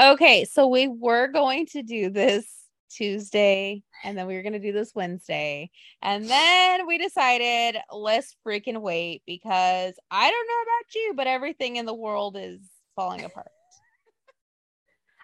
[0.00, 2.46] Okay, so we were going to do this
[2.90, 5.70] Tuesday and then we were going to do this Wednesday.
[6.00, 11.76] And then we decided let's freaking wait because I don't know about you, but everything
[11.76, 12.60] in the world is
[12.96, 13.50] falling apart.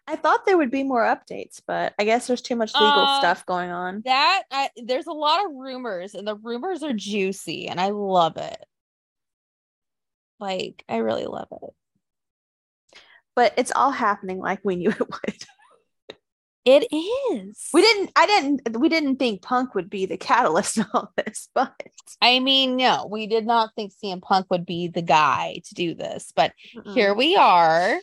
[0.06, 3.18] I thought there would be more updates, but I guess there's too much legal Uh,
[3.18, 4.02] stuff going on.
[4.04, 8.36] That I, there's a lot of rumors and the rumors are juicy and I love
[8.36, 8.62] it.
[10.38, 11.74] Like I really love it.
[13.36, 15.44] But it's all happening like we knew it would.
[16.64, 17.68] It is.
[17.72, 21.48] We didn't I didn't we didn't think Punk would be the catalyst in all this,
[21.54, 21.72] but
[22.20, 25.94] I mean, no, we did not think CM Punk would be the guy to do
[25.94, 26.52] this, but
[26.92, 27.18] here Mm.
[27.18, 28.00] we are.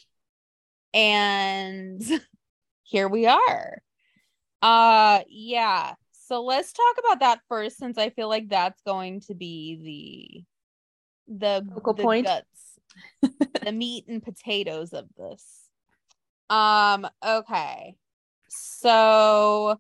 [0.94, 2.02] And
[2.84, 3.82] here we are.
[4.62, 5.96] Uh yeah.
[6.28, 10.46] So let's talk about that first since I feel like that's going to be
[11.28, 12.26] the the, Focal the point.
[12.28, 12.46] guts,
[13.64, 15.46] the meat and potatoes of this.
[16.50, 17.96] Um okay.
[18.50, 19.80] So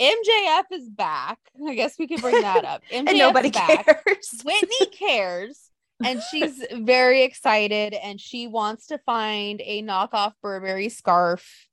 [0.00, 1.38] MJF is back.
[1.68, 2.82] I guess we could bring that up.
[2.90, 4.40] MJF and nobody cares.
[4.44, 5.70] Whitney cares
[6.02, 11.66] and she's very excited and she wants to find a knockoff Burberry scarf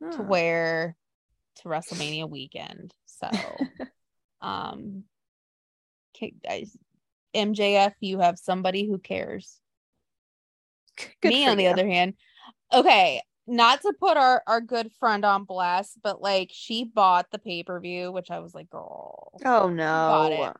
[0.00, 0.26] to Hmm.
[0.28, 0.96] wear
[1.56, 2.92] to WrestleMania weekend.
[3.06, 3.28] So,
[4.40, 5.04] um,
[6.44, 6.76] guys,
[7.34, 9.58] MJF, you have somebody who cares.
[11.20, 11.70] Good Me, on the you.
[11.70, 12.14] other hand,
[12.72, 17.38] okay, not to put our our good friend on blast, but like she bought the
[17.38, 20.52] pay per view, which I was like, girl, Oh no.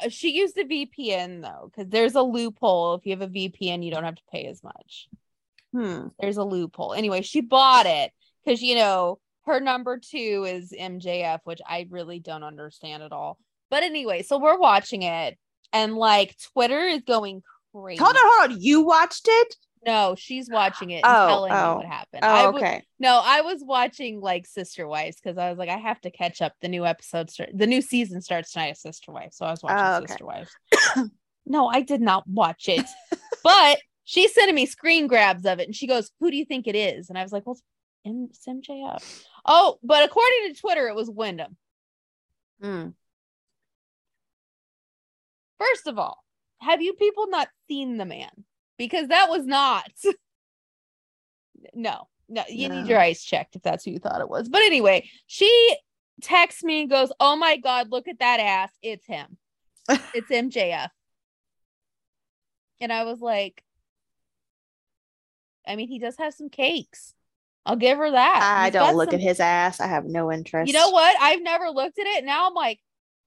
[0.00, 2.94] Uh, she used a VPN though, because there's a loophole.
[2.94, 5.08] If you have a VPN, you don't have to pay as much.
[5.72, 6.08] Hmm.
[6.20, 6.94] There's a loophole.
[6.94, 8.12] Anyway, she bought it
[8.44, 13.38] because you know her number two is MJF, which I really don't understand at all.
[13.70, 15.38] But anyway, so we're watching it,
[15.72, 17.42] and like Twitter is going
[17.74, 18.02] crazy.
[18.02, 18.60] Hold on, hold on.
[18.60, 19.54] You watched it?
[19.86, 21.76] No, she's watching it and Oh, telling me oh.
[21.76, 22.20] what happened.
[22.24, 22.82] Oh, w- okay.
[22.98, 26.42] no, I was watching like Sister Wives because I was like, I have to catch
[26.42, 26.52] up.
[26.60, 29.62] The new episode, start- the new season starts tonight of Sister Wives, so I was
[29.62, 30.06] watching Oh, okay.
[30.08, 30.50] Sister Wives.
[31.46, 32.84] no, I did not watch it,
[33.44, 36.66] but she's sending me screen grabs of it, and she goes, "Who do you think
[36.66, 37.58] it is?" And I was like, "Well,
[38.04, 41.56] it's MJF." Oh, but according to Twitter, it was Windham.
[42.60, 42.88] Hmm.
[45.58, 46.22] First of all,
[46.60, 48.30] have you people not seen the man?
[48.78, 49.90] Because that was not.
[51.74, 52.80] no, no, you No.
[52.80, 54.48] need your eyes checked if that's who you thought it was.
[54.48, 55.76] But anyway, she
[56.22, 58.70] texts me and goes, Oh my God, look at that ass.
[58.82, 59.36] It's him.
[60.14, 60.88] It's MJF.
[62.80, 63.62] And I was like,
[65.66, 67.14] I mean, he does have some cakes.
[67.66, 68.40] I'll give her that.
[68.42, 69.80] I He's don't look some- at his ass.
[69.80, 70.68] I have no interest.
[70.68, 71.16] You know what?
[71.20, 72.24] I've never looked at it.
[72.24, 72.78] Now I'm like,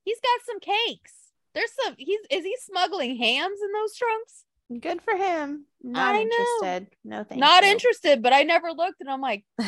[0.06, 1.14] he's got some cakes.
[1.54, 1.96] There's some.
[1.98, 4.46] He's is he smuggling hams in those trunks?
[4.80, 5.66] Good for him.
[5.84, 6.30] Not I know.
[6.64, 6.96] interested.
[7.04, 7.72] No thank Not you.
[7.72, 9.66] interested, but I never looked, and I'm like, man,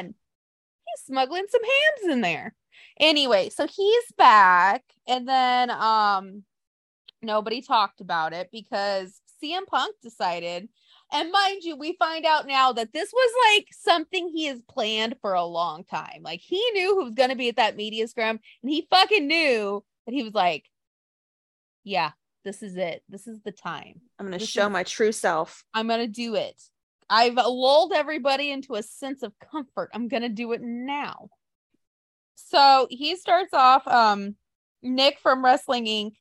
[0.00, 2.54] he's smuggling some hams in there.
[2.98, 6.44] Anyway, so he's back, and then um,
[7.22, 10.68] nobody talked about it because CM Punk decided.
[11.12, 15.16] And mind you, we find out now that this was like something he has planned
[15.20, 16.22] for a long time.
[16.22, 19.26] Like he knew who was going to be at that media scrum, and he fucking
[19.26, 20.64] knew that he was like,
[21.84, 22.10] yeah,
[22.44, 23.02] this is it.
[23.08, 24.00] This is the time.
[24.18, 25.64] I'm gonna This show is- my true self.
[25.72, 26.60] I'm gonna do it.
[27.08, 29.90] I've lulled everybody into a sense of comfort.
[29.94, 31.28] I'm gonna do it now.
[32.34, 33.86] So he starts off.
[33.86, 34.36] Um,
[34.82, 36.12] Nick from Wrestling Inc.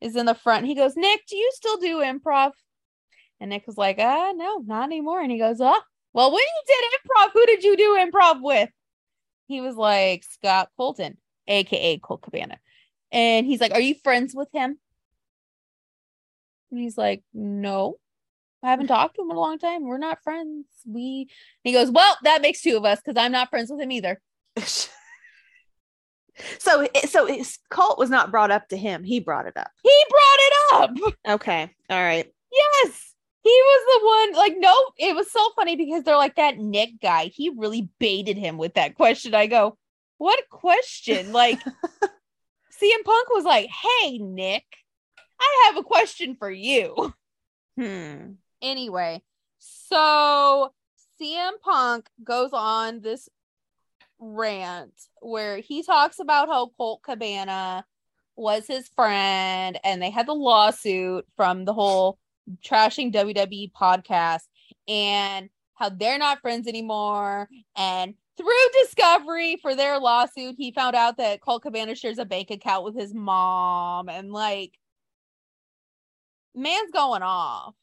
[0.00, 0.66] is in the front.
[0.66, 2.52] He goes, Nick, do you still do improv?
[3.40, 5.20] And Nick was like, uh, no, not anymore.
[5.20, 5.80] And he goes, oh,
[6.12, 8.70] well, when you did improv, who did you do improv with?
[9.48, 12.58] He was like, Scott Colton, aka Colt Cabana.
[13.12, 14.78] And he's like, Are you friends with him?
[16.70, 17.98] And he's like, No.
[18.62, 19.84] I haven't talked to him in a long time.
[19.84, 20.66] We're not friends.
[20.86, 21.28] We
[21.62, 24.20] he goes, Well, that makes two of us because I'm not friends with him either.
[26.58, 29.04] so so his cult was not brought up to him.
[29.04, 29.70] He brought it up.
[29.82, 30.90] He brought it up.
[31.34, 31.70] Okay.
[31.90, 32.26] All right.
[32.52, 33.14] Yes.
[33.46, 37.00] He was the one, like, no, it was so funny because they're like that Nick
[37.00, 37.26] guy.
[37.26, 39.36] He really baited him with that question.
[39.36, 39.78] I go,
[40.18, 41.32] What question?
[41.32, 44.64] Like, CM Punk was like, Hey, Nick,
[45.40, 47.14] I have a question for you.
[47.78, 48.32] Hmm.
[48.62, 49.22] Anyway,
[49.58, 50.72] so
[51.20, 53.28] CM Punk goes on this
[54.18, 57.84] rant where he talks about how Colt Cabana
[58.34, 62.18] was his friend and they had the lawsuit from the whole
[62.64, 64.42] trashing WWE podcast
[64.86, 67.48] and how they're not friends anymore.
[67.76, 72.50] And through discovery for their lawsuit, he found out that Colt Cabana shares a bank
[72.50, 74.78] account with his mom and like
[76.56, 77.74] man's going off.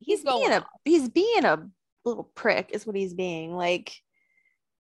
[0.00, 0.66] he's, going being a off.
[0.84, 1.66] he's being a
[2.04, 3.92] little prick is what he's being like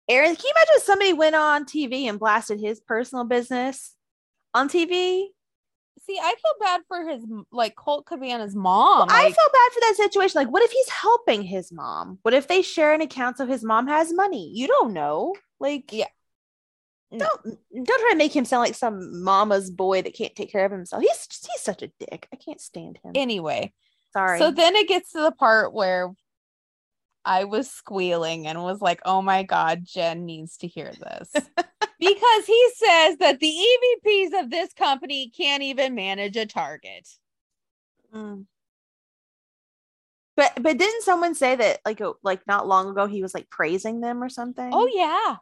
[0.08, 3.96] aaron can you imagine if somebody went on tv and blasted his personal business
[4.54, 5.26] on tv
[6.08, 9.08] See, I feel bad for his like Colt Cabana's mom.
[9.10, 12.36] i like- feel bad for that situation like what if he's helping his mom what
[12.36, 16.06] if they share an account so his mom has money you don't know like Yeah.
[17.12, 17.20] No.
[17.20, 20.66] don't don't try to make him sound like some mama's boy that can't take care
[20.66, 23.72] of himself he's he's such a dick i can't stand him anyway.
[24.12, 26.12] sorry So then it gets to the part where
[27.26, 31.32] I was squealing and was like, oh my God, Jen needs to hear this.
[32.00, 37.10] because he says that the EVPs of this company can't even manage a target.
[38.14, 38.46] Mm.
[40.38, 43.50] But but didn't someone say that like a, like not long ago he was like
[43.50, 44.70] praising them or something?
[44.72, 45.38] Oh, yeah.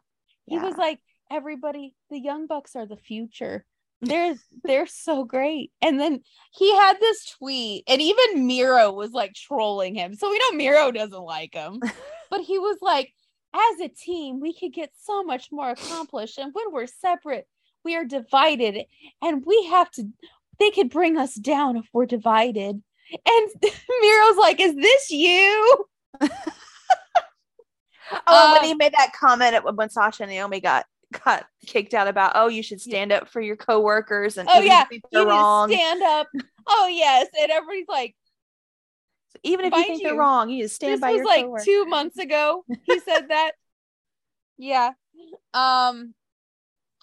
[0.46, 1.00] He was like,
[1.30, 3.64] everybody, the young bucks are the future.
[4.04, 4.34] They're
[4.64, 5.72] they're so great.
[5.80, 6.20] And then
[6.52, 10.14] he had this tweet, and even Miro was like trolling him.
[10.14, 11.80] So we know Miro doesn't like him.
[12.30, 13.14] but he was like,
[13.54, 16.36] as a team, we could get so much more accomplished.
[16.36, 17.46] And when we're separate,
[17.82, 18.84] we are divided.
[19.22, 20.06] And we have to
[20.58, 22.82] they could bring us down if we're divided.
[23.26, 23.50] And
[24.02, 25.86] Miro's like, is this you?
[28.12, 30.84] Oh, Uh, when he made that comment when Sasha and Naomi got
[31.24, 34.80] got kicked out about oh you should stand up for your coworkers and Oh, yeah,
[34.80, 36.28] you think You they're need to wrong stand up.
[36.66, 37.28] Oh yes.
[37.40, 38.16] And everybody's like,
[39.42, 41.44] even if you think you, they're wrong you just stand this by was your like
[41.44, 41.64] coworker.
[41.64, 43.52] two months ago he said that
[44.56, 44.92] yeah
[45.52, 46.14] um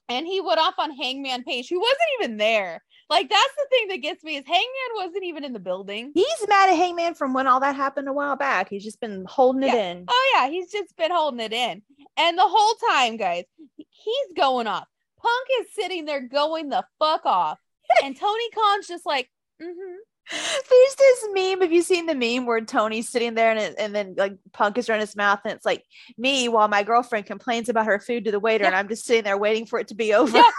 [0.10, 2.82] and he went off on hangman page who wasn't even there
[3.12, 6.48] like that's the thing that gets me is hangman wasn't even in the building He's
[6.48, 8.70] mad at Hangman from when all that happened a while back.
[8.70, 10.06] He's just been holding it in.
[10.08, 11.84] oh yeah he's just been holding it in
[12.18, 13.44] and the whole time guys
[13.78, 14.88] he's going off
[15.22, 17.60] punk is sitting there going the fuck off
[18.04, 19.30] and tony khan's just like
[19.62, 19.98] mm-hmm
[20.30, 21.62] There's this meme.
[21.62, 24.78] Have you seen the meme where Tony's sitting there and it, and then like Punk
[24.78, 25.84] is running his mouth and it's like
[26.18, 29.24] me while my girlfriend complains about her food to the waiter and I'm just sitting
[29.24, 30.38] there waiting for it to be over.
[30.38, 30.50] Yeah.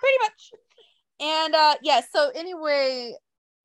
[0.00, 0.52] pretty much.
[1.20, 3.14] And uh yeah, so anyway,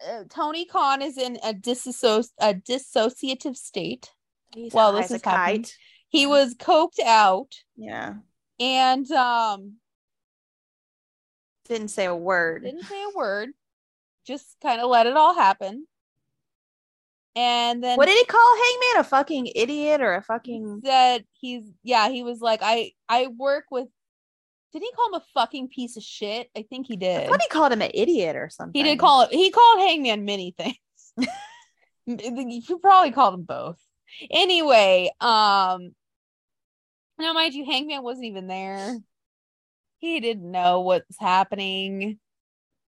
[0.06, 4.12] uh, Tony Khan is in a disasso- a dissociative state.
[4.54, 5.64] He's Well, this is happening.
[5.64, 5.78] kite.
[6.10, 8.16] He was coked out Yeah.
[8.60, 9.78] and um
[11.66, 12.64] Didn't say a word.
[12.64, 13.50] didn't say a word.
[14.26, 15.88] Just kind of let it all happen.
[17.36, 19.00] And then What did he call Hangman?
[19.02, 23.66] A fucking idiot or a fucking said he's yeah, he was like I I work
[23.72, 23.88] with
[24.76, 26.50] did he call him a fucking piece of shit?
[26.56, 27.30] I think he I did.
[27.30, 28.78] thought he called him an idiot or something.
[28.78, 29.32] He did call it.
[29.32, 30.76] He called Hangman many things.
[32.06, 33.80] you probably called him both.
[34.30, 35.96] Anyway, um,
[37.18, 38.98] now mind you, Hangman wasn't even there.
[40.00, 42.20] He didn't know what's happening.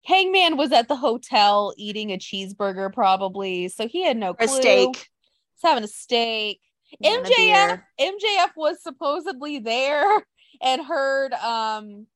[0.04, 4.46] Hangman was at the hotel eating a cheeseburger, probably, so he had no clue.
[4.46, 4.96] a steak.
[4.96, 6.60] He's having a steak.
[7.02, 7.80] MJF.
[8.00, 10.24] MJF was supposedly there
[10.62, 12.06] and heard um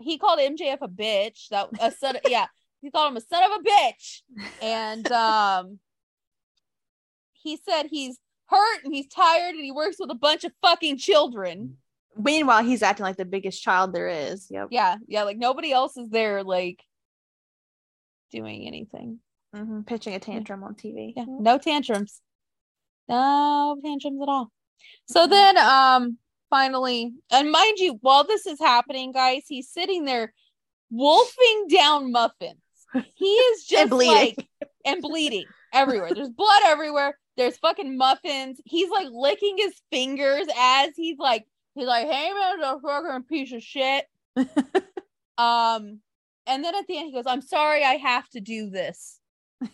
[0.00, 1.48] he called MJF a bitch.
[1.48, 2.46] That a son of, yeah,
[2.82, 4.22] he called him a son of a bitch.
[4.62, 5.78] And um
[7.32, 10.98] he said he's hurt and he's tired and he works with a bunch of fucking
[10.98, 11.76] children.
[12.18, 14.48] Meanwhile, he's acting like the biggest child there is.
[14.50, 14.68] Yep.
[14.70, 16.82] Yeah, yeah, like nobody else is there like
[18.32, 19.18] doing anything.
[19.54, 21.12] hmm Pitching a tantrum on TV.
[21.16, 22.20] Yeah, no tantrums.
[23.08, 24.50] No tantrums at all.
[25.06, 25.30] So Mhm.
[25.30, 26.18] then um
[26.50, 30.32] finally, and mind you, while this is happening, guys, he's sitting there
[30.90, 32.60] wolfing down muffins.
[33.14, 34.34] He is just bleeding.
[34.36, 36.14] like and bleeding everywhere.
[36.14, 37.18] There's blood everywhere.
[37.36, 38.60] There's fucking muffins.
[38.64, 43.52] He's like licking his fingers as he's like he's like, hey man, a fucking piece
[43.52, 44.06] of shit.
[45.38, 46.00] um
[46.48, 49.20] and then at the end he goes, I'm sorry I have to do this.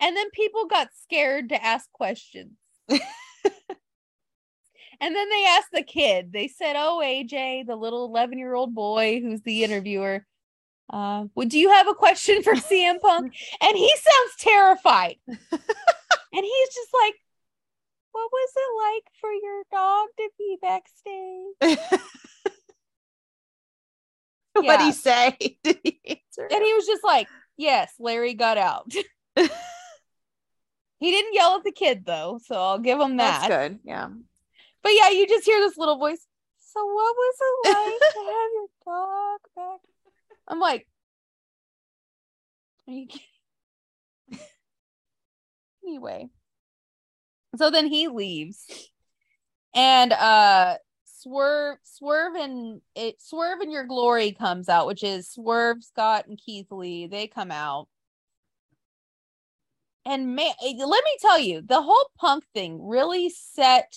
[0.00, 2.52] And then people got scared to ask questions.
[2.90, 3.00] and
[5.00, 9.20] then they asked the kid, they said, Oh, AJ, the little 11 year old boy
[9.20, 10.26] who's the interviewer,
[10.90, 13.34] uh, would do you have a question for CM Punk?
[13.60, 15.16] And he sounds terrified.
[15.28, 15.38] and
[16.32, 17.14] he's just like,
[18.12, 21.80] What was it like for your dog to be backstage?
[24.60, 24.86] Yeah.
[24.86, 25.36] he say?
[25.62, 26.48] Did he answer?
[26.50, 28.92] And he was just like, Yes, Larry got out.
[30.98, 33.48] He didn't yell at the kid though, so I'll give him that.
[33.48, 33.80] That's good.
[33.84, 34.08] Yeah.
[34.82, 36.26] But yeah, you just hear this little voice.
[36.58, 39.80] So what was it like to have your dog back?
[40.46, 40.86] I'm like,
[42.86, 43.26] are you kidding?
[45.86, 46.28] anyway.
[47.56, 48.90] So then he leaves.
[49.74, 55.82] And uh Swerve Swerve and it Swerve and Your Glory comes out, which is Swerve,
[55.82, 57.06] Scott, and Keith Lee.
[57.06, 57.88] They come out.
[60.08, 63.94] And man, eh, let me tell you, the whole punk thing really set.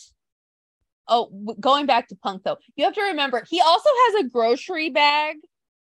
[1.08, 4.90] Oh, going back to punk though, you have to remember he also has a grocery
[4.90, 5.38] bag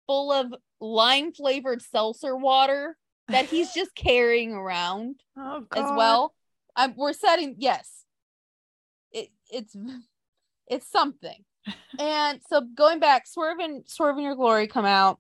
[0.08, 2.98] full of lime flavored seltzer water
[3.29, 6.34] that he's just carrying around Oh, as well.
[6.75, 8.05] I'm, we're setting yes,
[9.12, 9.75] it it's
[10.67, 11.43] it's something.
[12.00, 15.20] and so going back, Swerve and Swerve in Your Glory come out,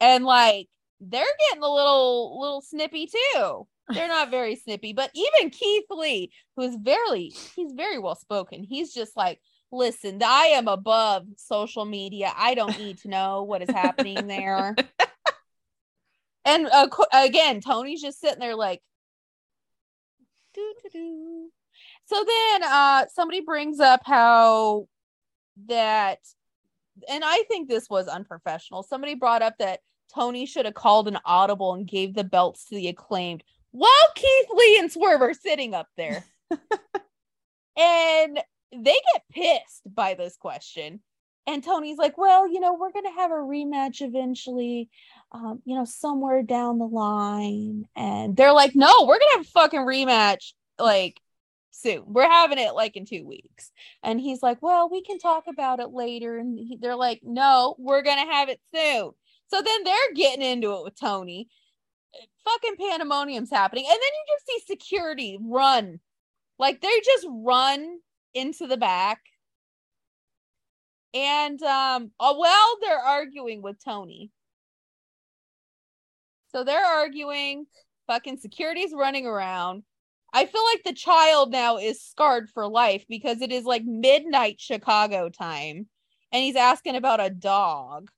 [0.00, 0.68] and like
[1.00, 3.66] they're getting a little little snippy too.
[3.90, 8.62] They're not very snippy, but even Keith Lee, who is very he's very well spoken,
[8.62, 9.40] he's just like,
[9.72, 12.32] listen, I am above social media.
[12.36, 14.76] I don't need to know what is happening there.
[16.44, 18.82] and uh, again, Tony's just sitting there like,
[20.54, 21.48] doo, doo, doo.
[22.06, 24.88] So then uh somebody brings up how
[25.66, 26.18] that
[27.08, 28.82] and I think this was unprofessional.
[28.82, 29.80] Somebody brought up that
[30.12, 34.46] Tony should have called an audible and gave the belts to the acclaimed while Keith
[34.54, 36.24] Lee and Swerve are sitting up there.
[37.76, 38.40] and
[38.72, 41.00] they get pissed by this question.
[41.46, 44.90] And Tony's like, well, you know, we're going to have a rematch eventually,
[45.32, 47.86] um, you know, somewhere down the line.
[47.96, 51.18] And they're like, no, we're going to have a fucking rematch like
[51.70, 52.02] soon.
[52.06, 53.70] We're having it like in two weeks.
[54.02, 56.36] And he's like, well, we can talk about it later.
[56.36, 59.12] And he, they're like, no, we're going to have it soon.
[59.48, 61.48] So then they're getting into it with Tony.
[62.44, 63.84] Fucking pandemonium's happening.
[63.86, 66.00] And then you just see security run.
[66.58, 67.98] Like they just run
[68.34, 69.20] into the back.
[71.14, 74.30] And um uh, well, they're arguing with Tony.
[76.50, 77.66] So they're arguing,
[78.06, 79.82] fucking security's running around.
[80.32, 84.60] I feel like the child now is scarred for life because it is like midnight
[84.60, 85.86] Chicago time
[86.32, 88.10] and he's asking about a dog.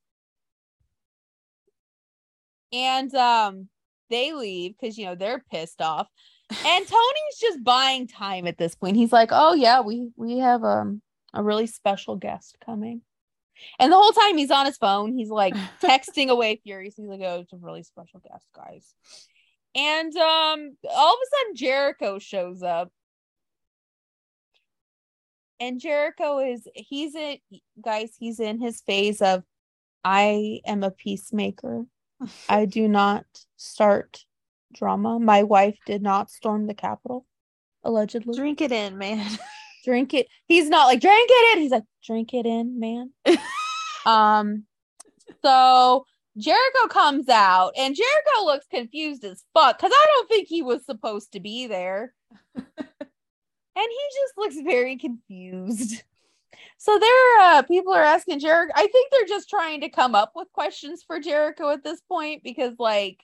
[2.73, 3.69] And um
[4.11, 6.09] they leave because you know they're pissed off.
[6.51, 8.97] And Tony's just buying time at this point.
[8.97, 11.01] He's like, "Oh yeah, we we have um
[11.33, 13.03] a really special guest coming."
[13.79, 17.05] And the whole time he's on his phone, he's like texting away furiously.
[17.05, 18.95] He's like, "Oh, it's a really special guest, guys."
[19.75, 22.91] And um all of a sudden Jericho shows up.
[25.61, 27.39] And Jericho is he's in
[27.83, 29.45] guys, he's in his phase of
[30.05, 31.85] I am a peacemaker.
[32.49, 33.25] I do not
[33.57, 34.25] start
[34.73, 35.19] drama.
[35.19, 37.27] My wife did not storm the Capitol,
[37.83, 38.37] allegedly.
[38.37, 39.27] Drink it in, man.
[39.85, 40.29] Drink it.
[40.47, 41.63] He's not like drink it in.
[41.63, 43.13] He's like drink it in, man.
[44.07, 44.65] um.
[45.43, 46.05] So
[46.37, 50.85] Jericho comes out, and Jericho looks confused as fuck because I don't think he was
[50.85, 52.13] supposed to be there,
[52.55, 52.67] and
[53.77, 56.03] he just looks very confused.
[56.83, 58.73] So there, uh, people are asking Jericho.
[58.75, 62.43] I think they're just trying to come up with questions for Jericho at this point
[62.43, 63.23] because, like,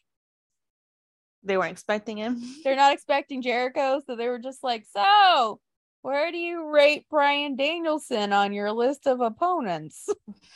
[1.42, 2.42] They weren't expecting him.
[2.64, 5.58] they're not expecting Jericho, so they were just like, "So,
[6.06, 10.08] where do you rate Bryan Danielson on your list of opponents?"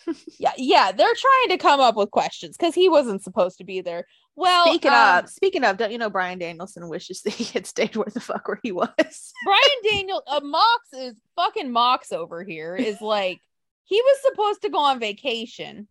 [0.39, 3.81] yeah, yeah, they're trying to come up with questions because he wasn't supposed to be
[3.81, 4.07] there.
[4.37, 7.67] Well, Speaking um, of, speaking of, don't you know Bryan Danielson wishes that he had
[7.67, 8.87] stayed where the fuck where he was?
[9.45, 12.77] Brian Daniel, uh, Mox is fucking Mox over here.
[12.77, 13.41] Is like
[13.87, 15.89] he was supposed to go on vacation.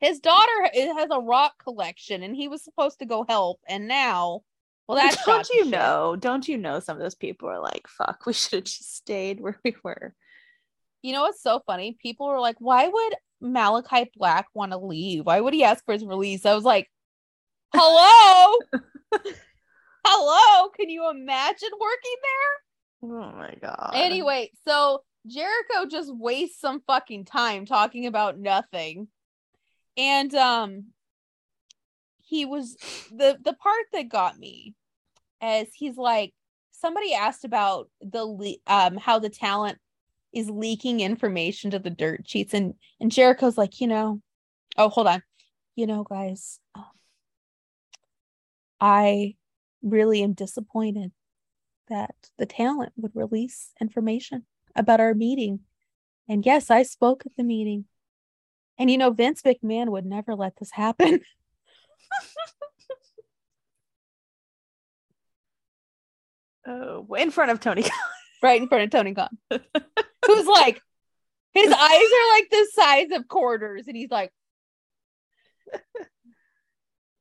[0.00, 3.60] His daughter has a rock collection, and he was supposed to go help.
[3.68, 4.42] And now,
[4.88, 5.72] well, that's don't you shit.
[5.72, 6.16] know?
[6.18, 6.80] Don't you know?
[6.80, 10.14] Some of those people are like, "Fuck, we should have just stayed where we were."
[11.02, 11.96] You know what's so funny?
[12.02, 15.26] People were like, "Why would Malachi Black want to leave?
[15.26, 16.90] Why would he ask for his release?" I was like,
[17.74, 18.58] "Hello,
[20.06, 23.92] hello, can you imagine working there?" Oh my god.
[23.94, 29.08] Anyway, so Jericho just wastes some fucking time talking about nothing.
[29.96, 30.86] And um
[32.28, 32.76] he was
[33.10, 34.74] the the part that got me
[35.40, 36.34] as he's like
[36.72, 39.78] somebody asked about the le- um how the talent
[40.32, 44.20] is leaking information to the dirt sheets and and Jericho's like, you know,
[44.76, 45.22] oh hold on.
[45.74, 46.84] You know, guys, um,
[48.80, 49.36] I
[49.82, 51.12] really am disappointed
[51.88, 54.44] that the talent would release information
[54.76, 55.60] about our meeting.
[56.28, 57.86] And yes, I spoke at the meeting.
[58.76, 61.20] And you know, Vince McMahon would never let this happen.
[66.66, 67.84] oh, in front of Tony.
[68.42, 70.80] right in front of Tony Khan, who's like,
[71.52, 74.32] his eyes are like the size of quarters, and he's like,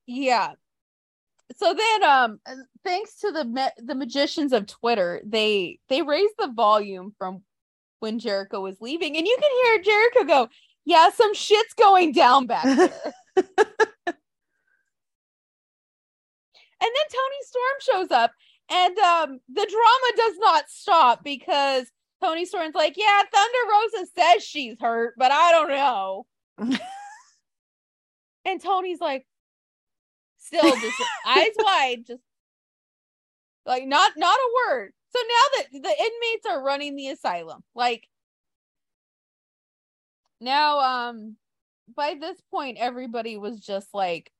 [0.05, 0.53] yeah.
[1.55, 2.39] So then, um,
[2.83, 7.43] thanks to the ma- the magicians of Twitter, they they raised the volume from
[7.99, 10.49] when Jericho was leaving, and you can hear Jericho go,
[10.85, 13.45] "Yeah, some shit's going down back there."
[16.81, 18.31] And then Toni Storm shows up,
[18.69, 21.91] and um, the drama does not stop because
[22.21, 26.25] Toni Storm's like, "Yeah, Thunder Rosa says she's hurt, but I don't know."
[28.45, 29.25] and Tony's like,
[30.37, 32.21] still just eyes wide, just
[33.65, 34.93] like not not a word.
[35.09, 38.07] So now that the inmates are running the asylum, like
[40.39, 41.35] now, um,
[41.95, 44.31] by this point, everybody was just like,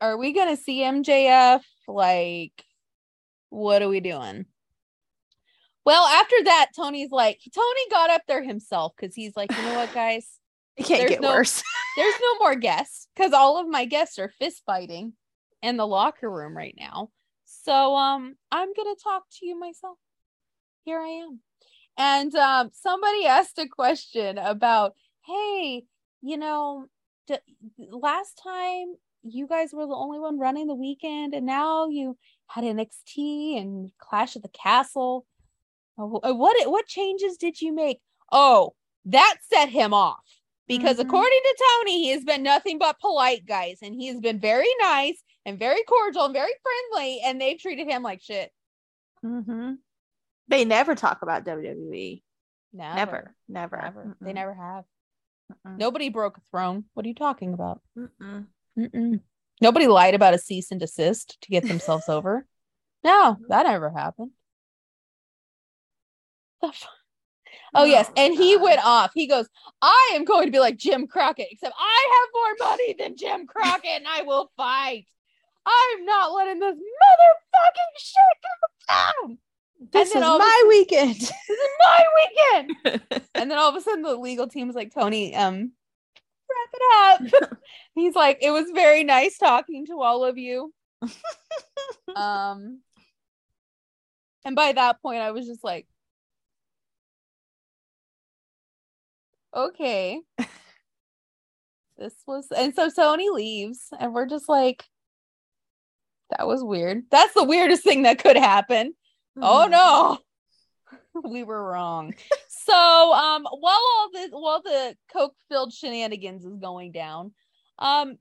[0.00, 1.62] "Are we gonna see MJF?
[1.88, 2.64] Like,
[3.50, 4.46] what are we doing?"
[5.84, 9.74] Well, after that, Tony's like, Tony got up there himself because he's like, you know
[9.74, 10.38] what, guys,
[10.76, 11.62] It can't There's get no- worse.
[11.96, 15.12] there's no more guests because all of my guests are fist fighting
[15.62, 17.10] in the locker room right now.
[17.44, 19.98] So um I'm gonna talk to you myself.
[20.84, 21.40] Here I am.
[21.96, 24.94] And um somebody asked a question about,
[25.26, 25.84] hey,
[26.22, 26.86] you know,
[27.28, 27.36] d-
[27.78, 32.16] last time you guys were the only one running the weekend, and now you
[32.48, 35.26] had NXT and Clash of the Castle.
[35.98, 38.00] Uh, What what changes did you make?
[38.32, 38.74] Oh,
[39.06, 40.22] that set him off
[40.66, 41.02] because Mhm.
[41.02, 44.68] according to Tony, he has been nothing but polite, guys, and he has been very
[44.80, 48.52] nice and very cordial and very friendly, and they've treated him like shit.
[49.22, 49.74] hmm
[50.48, 52.22] They never talk about WWE.
[52.72, 54.16] Never, Never, never, never.
[54.20, 54.84] They never have.
[55.52, 56.84] mm-mm, Nobody broke a throne.
[56.94, 57.80] What are you talking about?
[57.96, 58.46] mm-mm.
[58.78, 59.20] Mm-mm.
[59.60, 62.46] Nobody lied about a cease and desist to get themselves over.
[63.04, 64.30] No, that never happened.
[66.62, 66.86] The f-
[67.74, 69.10] Oh yes, my and he went off.
[69.14, 69.46] He goes,
[69.82, 73.46] "I am going to be like Jim Crockett, except I have more money than Jim
[73.46, 75.06] Crockett, and I will fight.
[75.66, 78.94] I'm not letting this motherfucking shit go
[79.28, 79.38] down.
[79.92, 81.16] This is my weekend.
[81.16, 84.94] This is my weekend." And then all of a sudden, the legal team was like,
[84.94, 85.72] "Tony, um,
[86.54, 87.58] wrap it up."
[87.94, 90.72] He's like, "It was very nice talking to all of you."
[92.16, 92.80] um,
[94.44, 95.86] and by that point, I was just like,
[99.54, 100.20] "Okay."
[101.96, 104.84] This was, and so Tony leaves, and we're just like,
[106.30, 108.94] "That was weird." That's the weirdest thing that could happen.
[109.40, 109.70] Oh Mhm.
[109.70, 110.18] no.
[111.30, 112.14] we were wrong.
[112.64, 117.32] So um while all this while the coke filled shenanigans is going down,
[117.78, 118.16] um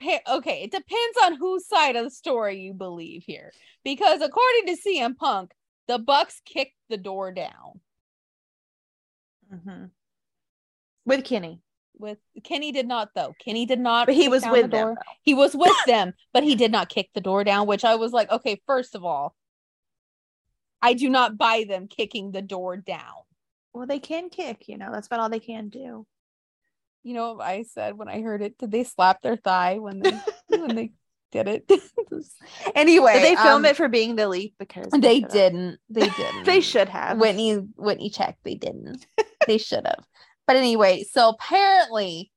[0.00, 3.52] pa- okay, it depends on whose side of the story you believe here.
[3.84, 5.52] Because according to CM Punk,
[5.88, 7.80] the Bucks kicked the door down
[9.52, 9.90] Mhm.
[11.04, 11.60] With Kenny,
[11.98, 13.34] with Kenny did not though.
[13.38, 14.96] Kenny did not but he was with the them.
[15.22, 18.12] He was with them, but he did not kick the door down, which I was
[18.12, 19.34] like, okay, first of all,
[20.80, 23.22] I do not buy them kicking the door down.
[23.74, 24.68] Well, they can kick.
[24.68, 26.06] You know, that's about all they can do.
[27.04, 28.58] You know I said when I heard it?
[28.58, 30.12] Did they slap their thigh when they
[30.48, 30.92] when they
[31.32, 31.70] did it?
[32.74, 34.54] anyway, Did they film um, it for Being the Elite?
[34.58, 35.30] Because They should've.
[35.30, 35.78] didn't.
[35.88, 36.44] They didn't.
[36.44, 37.18] They should have.
[37.18, 38.44] Whitney Whitney checked.
[38.44, 39.06] They didn't.
[39.46, 40.04] they should have.
[40.46, 42.31] But anyway, so apparently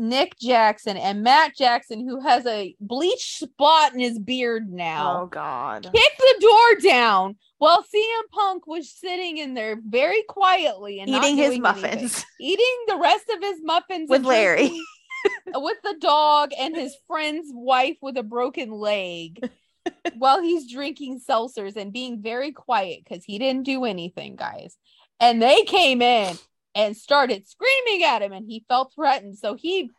[0.00, 5.26] Nick Jackson and Matt Jackson, who has a bleach spot in his beard now, Oh
[5.26, 5.82] God.
[5.94, 11.36] kicked the door down while CM Punk was sitting in there very quietly and Eating
[11.36, 11.62] his doing anything.
[11.62, 12.24] muffins.
[12.40, 14.70] eating the rest of his muffins With Larry.
[15.54, 19.50] with the dog and his friend's wife with a broken leg
[20.18, 24.76] while he's drinking seltzers and being very quiet because he didn't do anything guys
[25.20, 26.38] and they came in
[26.74, 29.90] and started screaming at him and he felt threatened so he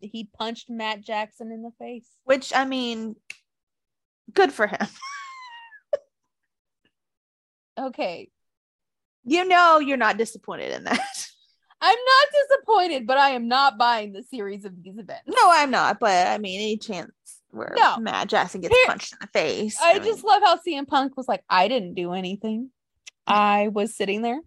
[0.00, 3.16] he punched matt jackson in the face Which I mean,
[4.32, 4.78] good for him.
[7.78, 8.28] okay
[9.24, 11.00] You know, you're not disappointed in that.
[11.80, 15.70] i'm not disappointed but i am not buying the series of these events No, I'm
[15.70, 15.98] not.
[16.00, 17.10] But I mean, any chance
[17.50, 17.98] where No.
[17.98, 19.76] Matt Jackson gets Here- punched in the face.
[19.80, 22.70] I mean, just love how CM Punk was like, I didn't do anything.
[23.26, 24.40] I was sitting there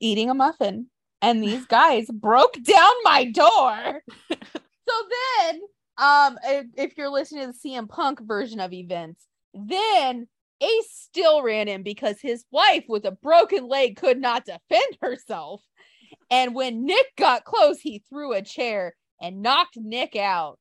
[0.00, 0.86] eating a muffin,
[1.22, 4.02] and these guys broke down my door.
[4.30, 4.94] so
[5.40, 5.60] then,
[5.98, 10.28] um, if, if you're listening to the CM Punk version of events, then
[10.60, 15.62] Ace still ran in because his wife with a broken leg could not defend herself.
[16.30, 20.58] And when Nick got close, he threw a chair and knocked Nick out.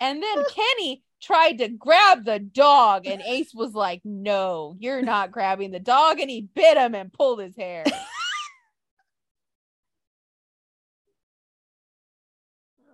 [0.00, 5.30] And then Kenny tried to grab the dog, and Ace was like, No, you're not
[5.30, 6.20] grabbing the dog.
[6.20, 7.84] And he bit him and pulled his hair.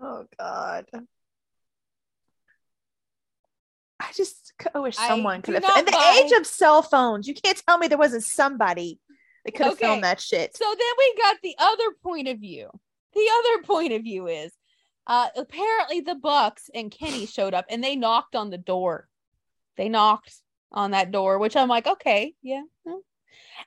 [0.02, 0.86] Oh God.
[3.98, 5.64] I just I wish someone could have.
[5.78, 9.00] In the age of cell phones, you can't tell me there wasn't somebody
[9.44, 9.86] that could have Okay.
[9.86, 10.56] filmed that shit.
[10.56, 12.68] So then we got the other point of view.
[13.14, 14.52] The other point of view is
[15.08, 19.08] Uh, apparently the Bucks and Kenny showed up and they knocked on the door.
[19.76, 20.34] They knocked
[20.72, 22.62] on that door, which I'm like, okay, yeah.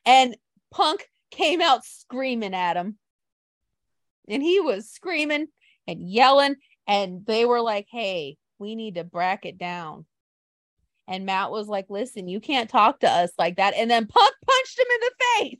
[0.06, 0.36] And
[0.70, 2.98] Punk came out screaming at him.
[4.28, 5.48] And he was screaming
[5.88, 6.56] and yelling.
[6.88, 10.06] And they were like, hey, we need to bracket down.
[11.08, 13.74] And Matt was like, listen, you can't talk to us like that.
[13.76, 15.60] And then Punk punched him in the face.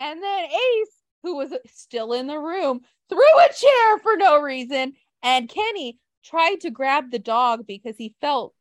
[0.00, 4.94] And then Ace, who was still in the room, threw a chair for no reason.
[5.22, 8.54] And Kenny tried to grab the dog because he felt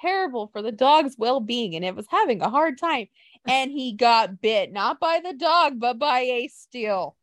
[0.00, 3.06] terrible for the dog's well being and it was having a hard time.
[3.46, 7.16] And he got bit, not by the dog, but by Ace Steel.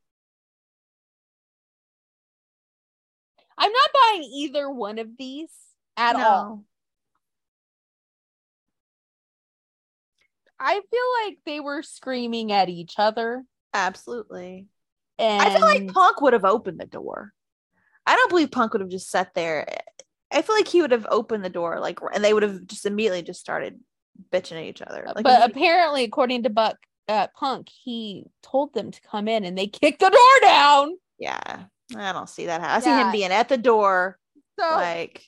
[3.59, 5.51] I'm not buying either one of these
[5.97, 6.27] at no.
[6.27, 6.63] all.
[10.59, 13.43] I feel like they were screaming at each other.
[13.73, 14.67] Absolutely.
[15.17, 17.33] And I feel like Punk would have opened the door.
[18.05, 19.67] I don't believe Punk would have just sat there.
[20.31, 22.85] I feel like he would have opened the door, like, and they would have just
[22.85, 23.79] immediately just started
[24.31, 25.05] bitching at each other.
[25.13, 29.43] Like, but he, apparently, according to Buck uh, Punk, he told them to come in,
[29.43, 30.97] and they kicked the door down.
[31.17, 32.61] Yeah, I don't see that.
[32.61, 33.05] I see yeah.
[33.05, 34.17] him being at the door,
[34.59, 35.23] so like,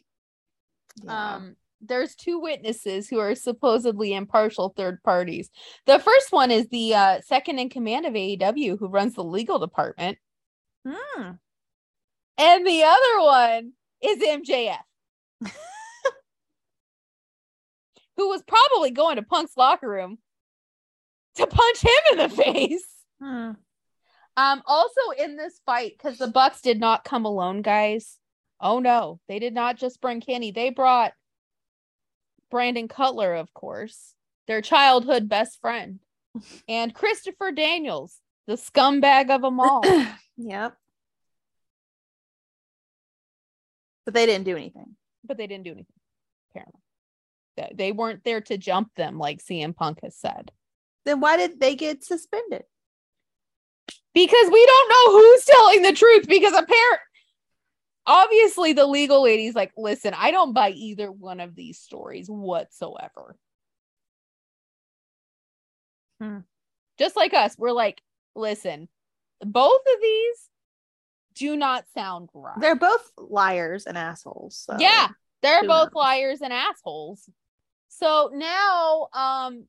[1.04, 1.36] yeah.
[1.36, 5.50] um, there's two witnesses who are supposedly impartial third parties.
[5.86, 9.60] The first one is the uh, second in command of AEW, who runs the legal
[9.60, 10.17] department.
[10.88, 11.32] Hmm.
[12.38, 14.78] And the other one is MJF,
[18.17, 20.17] who was probably going to Punk's locker room
[21.36, 22.86] to punch him in the face.
[23.21, 23.52] Hmm.
[24.38, 28.17] Um, also in this fight, because the Bucks did not come alone, guys.
[28.60, 30.52] Oh no, they did not just bring Kenny.
[30.52, 31.13] They brought
[32.50, 34.13] Brandon Cutler, of course,
[34.48, 36.00] their childhood best friend,
[36.67, 38.17] and Christopher Daniels,
[38.48, 39.84] the scumbag of them all.
[40.38, 40.76] yep.
[44.06, 44.96] But they didn't do anything.
[45.24, 45.96] But they didn't do anything,
[46.52, 46.82] apparently.
[47.76, 50.52] They weren't there to jump them, like CM Punk has said.
[51.06, 52.63] Then why did they get suspended?
[54.13, 56.28] Because we don't know who's telling the truth.
[56.28, 57.00] Because apparently,
[58.06, 63.38] obviously, the legal lady's like, listen, I don't buy either one of these stories whatsoever.
[66.21, 66.39] Hmm.
[67.00, 68.02] Just like us, we're like,
[68.36, 68.88] listen,
[69.43, 70.50] both of these
[71.36, 72.60] do not sound right.
[72.60, 74.58] They're both liars and assholes.
[74.58, 75.08] So yeah,
[75.41, 77.28] they're both liars and assholes.
[77.89, 79.65] So now, um,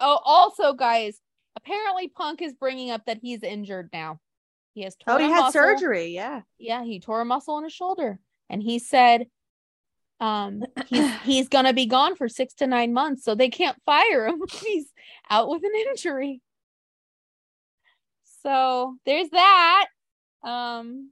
[0.00, 1.18] oh, also, guys,
[1.56, 4.20] apparently Punk is bringing up that he's injured now.
[4.74, 5.52] He has oh, he had muscle.
[5.52, 6.08] surgery.
[6.08, 9.26] Yeah, yeah, he tore a muscle in his shoulder, and he said,
[10.20, 14.26] um, he's he's gonna be gone for six to nine months, so they can't fire
[14.26, 14.42] him.
[14.64, 14.92] he's
[15.30, 16.42] out with an injury.
[18.42, 19.86] So there's that.
[20.44, 21.10] Um,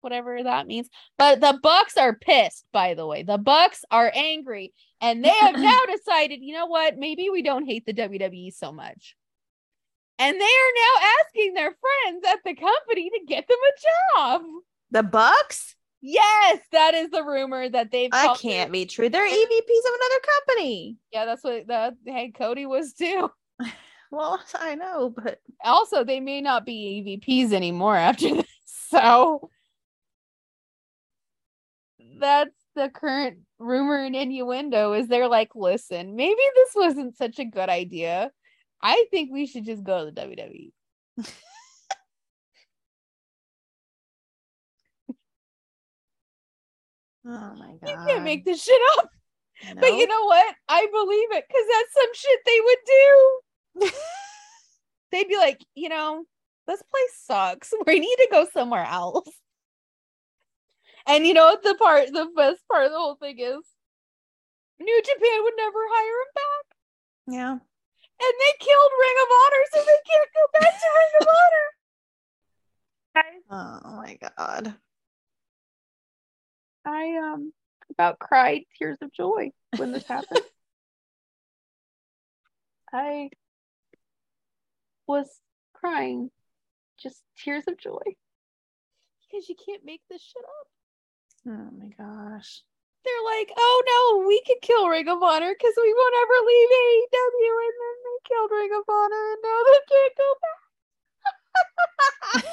[0.00, 0.88] whatever that means.
[1.16, 3.22] But the Bucks are pissed, by the way.
[3.22, 6.96] The Bucks are angry and they have now decided, you know what?
[6.96, 9.16] Maybe we don't hate the WWE so much.
[10.18, 14.42] And they are now asking their friends at the company to get them a job.
[14.90, 15.76] The Bucks?
[16.00, 18.10] Yes, that is the rumor that they've.
[18.12, 19.08] I can't be true.
[19.08, 20.96] They're EVPs of another company.
[21.12, 23.30] Yeah, that's what the hey Cody was too.
[24.10, 28.46] Well, I know, but also they may not be EVPs anymore after this.
[28.64, 29.50] So
[32.20, 37.44] that's the current rumor and innuendo is they're like, listen, maybe this wasn't such a
[37.44, 38.30] good idea.
[38.80, 40.72] I think we should just go to the WWE.
[47.26, 47.88] oh my god.
[47.88, 49.10] You can't make this shit up.
[49.80, 50.54] But you know what?
[50.68, 53.40] I believe it because that's some shit they would do.
[55.10, 56.24] They'd be like, you know,
[56.66, 57.72] this place sucks.
[57.86, 59.28] We need to go somewhere else.
[61.08, 63.64] And you know what the part, the best part of the whole thing is?
[64.78, 66.76] New Japan would never hire him back.
[67.34, 67.58] Yeah.
[68.20, 71.68] And they killed Ring of Honor, so they can't go back to Ring of Honor.
[73.50, 74.76] Oh my god.
[76.84, 77.52] I um
[77.90, 80.40] about cried tears of joy when this happened.
[82.92, 83.30] I
[85.06, 85.40] was
[85.72, 86.30] crying
[86.98, 88.02] just tears of joy
[89.26, 90.68] because you can't make this shit up.
[91.48, 92.62] Oh my gosh.
[93.04, 96.68] They're like, oh no, we could kill Ring of Honor because we won't ever leave
[96.68, 97.54] AEW.
[97.64, 100.34] And then they killed Ring of Honor and now they can't go
[102.42, 102.44] back.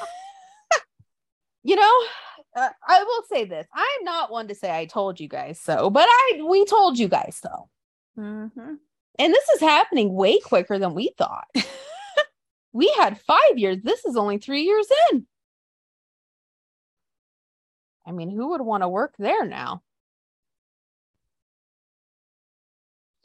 [1.64, 2.04] you know,
[2.56, 3.66] uh, I will say this.
[3.74, 7.08] I'm not one to say I told you guys so, but I we told you
[7.08, 7.68] guys so.
[8.18, 8.74] Mm-hmm.
[9.18, 11.48] And this is happening way quicker than we thought.
[12.76, 13.78] We had five years.
[13.82, 15.26] This is only three years in.
[18.06, 19.82] I mean, who would want to work there now?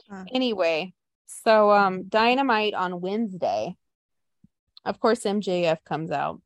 [0.10, 0.26] Huh.
[0.34, 0.94] Anyway,
[1.28, 3.76] so um Dynamite on Wednesday.
[4.84, 6.42] Of course, MJF comes out.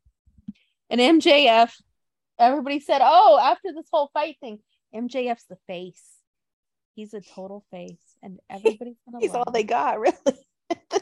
[0.89, 1.71] And MJF,
[2.37, 4.59] everybody said, Oh, after this whole fight thing,
[4.93, 6.03] MJF's the face.
[6.95, 8.17] He's a total face.
[8.21, 10.15] And everybody's gonna He's love all they got, really.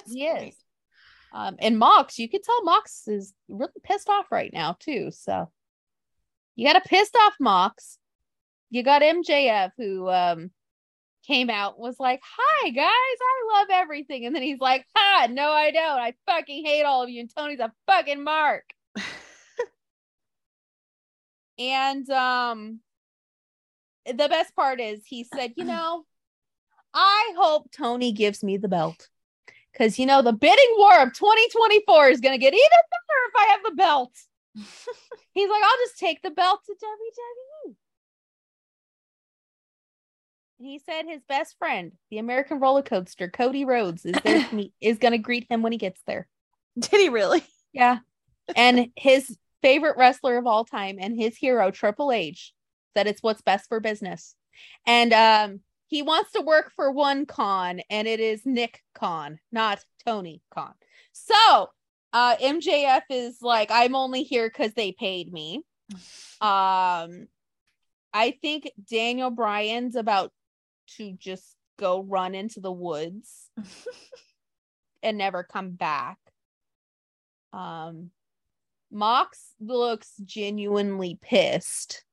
[0.07, 0.49] He point.
[0.49, 0.55] is.
[1.33, 5.09] Um, and Mox, you could tell Mox is really pissed off right now, too.
[5.11, 5.49] So
[6.55, 7.97] you got a pissed off Mox.
[8.69, 10.51] You got MJF who um
[11.27, 14.25] came out was like, Hi guys, I love everything.
[14.25, 15.99] And then he's like, Ha, no, I don't.
[15.99, 17.21] I fucking hate all of you.
[17.21, 18.63] And Tony's a fucking mark.
[21.59, 22.79] and um
[24.05, 26.05] the best part is he said, you know,
[26.93, 29.07] I hope Tony gives me the belt.
[29.71, 33.45] Because you know the bidding war of 2024 is gonna get even better if I
[33.51, 34.11] have the belt.
[35.33, 37.75] He's like, I'll just take the belt to WWE.
[40.59, 44.55] And he said his best friend, the American roller coaster, Cody Rhodes, is there to
[44.55, 46.27] meet, is gonna greet him when he gets there.
[46.79, 47.43] Did he really?
[47.73, 47.99] Yeah.
[48.55, 52.53] And his favorite wrestler of all time and his hero, Triple H,
[52.95, 54.35] said it's what's best for business.
[54.85, 59.83] And um, he wants to work for one Khan, and it is Nick Khan, not
[60.05, 60.73] Tony Khan.
[61.13, 61.69] So
[62.13, 65.63] uh, MJF is like, I'm only here because they paid me.
[66.39, 67.27] Um,
[68.13, 70.31] I think Daniel Bryan's about
[70.97, 73.49] to just go run into the woods
[75.03, 76.17] and never come back.
[77.51, 78.11] Um,
[78.91, 82.03] Mox looks genuinely pissed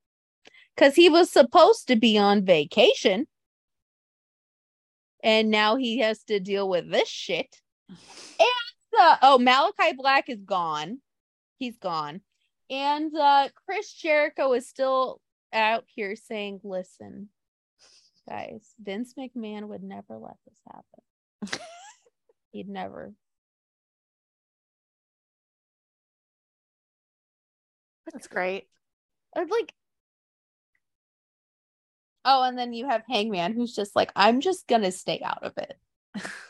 [0.75, 3.27] because he was supposed to be on vacation.
[5.23, 7.61] And now he has to deal with this shit.
[7.89, 7.99] And
[8.99, 10.99] uh, oh, Malachi Black is gone.
[11.59, 12.21] He's gone.
[12.71, 15.21] And uh Chris Jericho is still
[15.53, 17.29] out here saying, listen,
[18.29, 21.61] guys, Vince McMahon would never let this happen.
[22.53, 23.13] He'd never.
[28.13, 28.69] That's great.
[29.37, 29.73] I'd like
[32.25, 35.57] Oh, and then you have Hangman who's just like, I'm just gonna stay out of
[35.59, 35.79] it.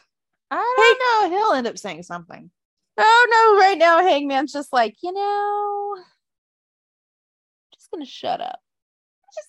[0.51, 1.39] I don't know.
[1.39, 2.51] He'll end up saying something.
[2.99, 5.97] Oh no, right now Hangman's just like, you know,
[7.73, 8.61] just gonna shut up.
[9.35, 9.49] Just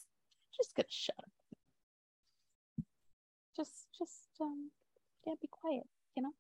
[0.56, 1.32] just gonna shut up.
[3.56, 4.72] Just just um
[5.26, 5.84] yeah, be quiet,
[6.16, 6.32] you know?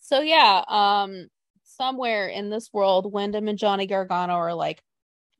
[0.00, 1.28] So yeah, um
[1.64, 4.82] somewhere in this world, Windham and Johnny Gargano are like,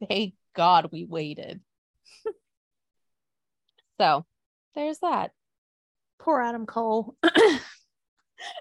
[0.09, 1.61] thank God we waited.
[4.01, 4.25] so
[4.75, 5.33] there's that.
[6.19, 7.15] Poor Adam Cole.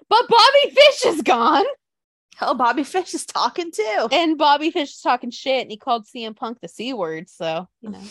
[0.08, 1.64] But Bobby Fish is gone.
[2.36, 4.08] Hell, Bobby Fish is talking too.
[4.12, 7.28] And Bobby Fish is talking shit and he called CM Punk the C word.
[7.28, 8.02] So, you know,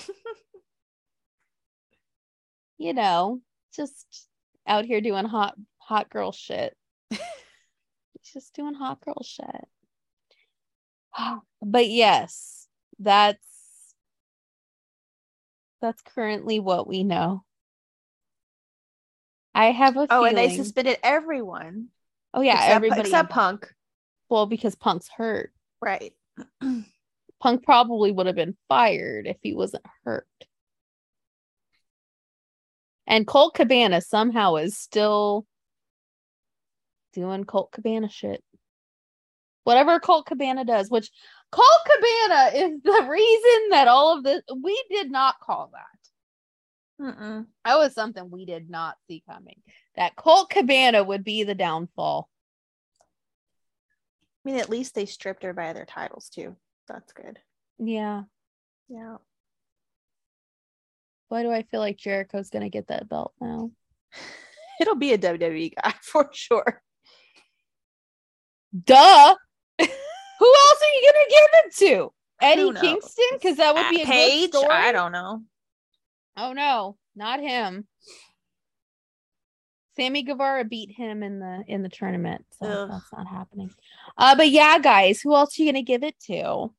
[2.77, 3.41] you know,
[3.75, 4.05] just
[4.65, 6.75] out here doing hot hot girl shit.
[7.09, 7.19] He's
[8.33, 9.67] just doing hot girl shit.
[11.59, 12.67] But yes,
[12.99, 13.39] that's
[15.81, 17.43] that's currently what we know.
[19.57, 20.09] I have a feeling.
[20.11, 21.87] oh, and they suspended everyone.
[22.31, 23.73] Oh yeah, except, everybody except Punk.
[24.29, 25.51] well because Punk's hurt.
[25.81, 26.13] Right.
[27.41, 30.27] Punk probably would have been fired if he wasn't hurt.
[33.07, 35.47] And Colt Cabana somehow is still
[37.13, 38.43] doing Colt Cabana shit.
[39.63, 41.09] Whatever Colt Cabana does, which
[41.51, 45.96] Colt Cabana is the reason that all of this we did not call that.
[47.01, 47.45] Mm-mm.
[47.63, 49.61] That was something we did not see coming.
[49.95, 52.29] That Colt Cabana would be the downfall.
[54.45, 56.55] I mean, at least they stripped her by their titles too.
[56.87, 57.37] That's good.
[57.79, 58.23] Yeah.
[58.89, 59.17] Yeah.
[61.29, 63.71] Why do I feel like Jericho's gonna get that belt now?
[64.79, 66.81] It'll be a WWE guy for sure.
[68.83, 69.35] Duh.
[69.79, 72.13] Who else are you gonna give it to?
[72.41, 73.25] Eddie Kingston?
[73.33, 74.51] Because that would be a Page.
[74.51, 74.73] good story.
[74.73, 75.41] I don't know.
[76.37, 77.87] Oh no, not him.
[79.95, 82.89] Sammy Guevara beat him in the in the tournament, so Ugh.
[82.91, 83.71] that's not happening.
[84.15, 86.71] Uh, but yeah, guys, who else are you gonna give it to?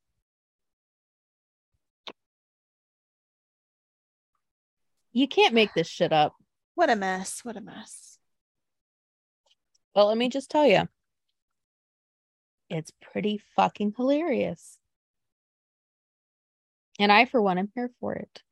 [5.13, 6.37] You can't make this shit up.
[6.77, 7.41] What a mess.
[7.43, 8.19] What a mess.
[9.97, 10.89] Well, let me just tell you,
[12.71, 14.79] it's pretty fucking hilarious.
[17.01, 18.43] And I, for one, am here for it.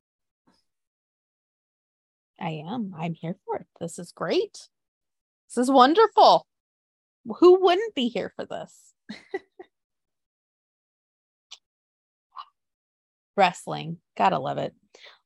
[2.40, 2.94] I am.
[2.96, 3.66] I'm here for it.
[3.80, 4.68] This is great.
[5.48, 6.46] This is wonderful.
[7.40, 8.94] Who wouldn't be here for this?
[13.36, 13.98] Wrestling.
[14.16, 14.74] Gotta love it.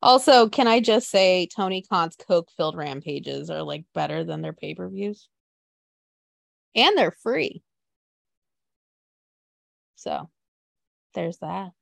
[0.02, 4.52] Also, can I just say Tony Khan's coke filled rampages are like better than their
[4.52, 5.28] pay per views?
[6.74, 7.62] And they're free.
[9.96, 10.30] So
[11.14, 11.72] there's that.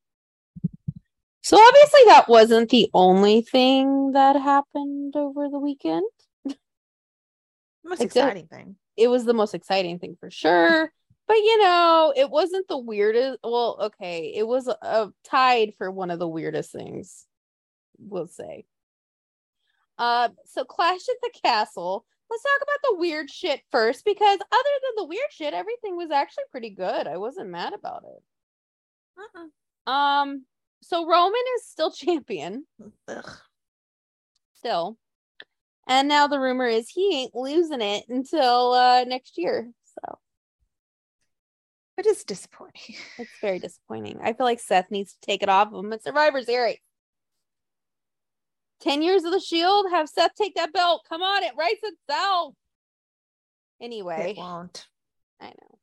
[1.48, 6.04] So obviously that wasn't the only thing that happened over the weekend.
[7.82, 8.76] Most exciting thing.
[8.98, 10.92] It was the most exciting thing for sure.
[11.26, 13.38] But you know, it wasn't the weirdest.
[13.42, 17.24] Well, okay, it was uh, tied for one of the weirdest things,
[17.98, 18.66] we'll say.
[19.96, 22.04] Uh, so Clash at the Castle.
[22.28, 26.10] Let's talk about the weird shit first, because other than the weird shit, everything was
[26.10, 27.06] actually pretty good.
[27.06, 28.22] I wasn't mad about it.
[29.86, 29.90] Uh-uh.
[29.90, 30.44] Um,
[30.82, 32.66] so Roman is still champion,
[33.08, 33.30] Ugh.
[34.54, 34.96] still.
[35.86, 39.70] And now the rumor is he ain't losing it until uh next year.
[39.84, 40.18] So
[41.96, 42.96] It is disappointing.
[43.18, 44.20] it's very disappointing.
[44.22, 46.78] I feel like Seth needs to take it off of him at Survivor Series.
[48.80, 51.04] 10 years of the shield, have Seth take that belt.
[51.08, 52.54] Come on, it writes itself.
[53.80, 54.34] Anyway.
[54.36, 54.86] It won't.
[55.40, 55.78] I know.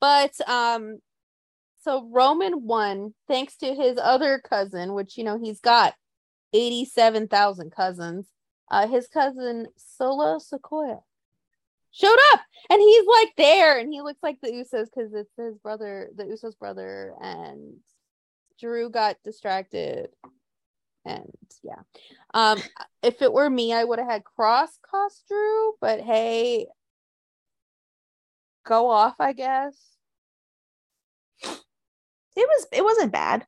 [0.00, 0.98] But um
[1.82, 5.94] so Roman won thanks to his other cousin, which you know he's got
[6.52, 8.28] 87,000 cousins.
[8.70, 11.00] Uh his cousin Solo Sikoa
[11.90, 12.40] showed up
[12.70, 16.24] and he's like there and he looks like the Usos cuz it's his brother, the
[16.24, 17.80] Usos brother and
[18.58, 20.10] Drew got distracted.
[21.04, 21.82] And yeah.
[22.32, 22.60] Um
[23.02, 26.68] if it were me, I would have had Kross cost Drew, but hey,
[28.64, 29.91] go off, I guess.
[32.36, 33.42] It was it wasn't bad.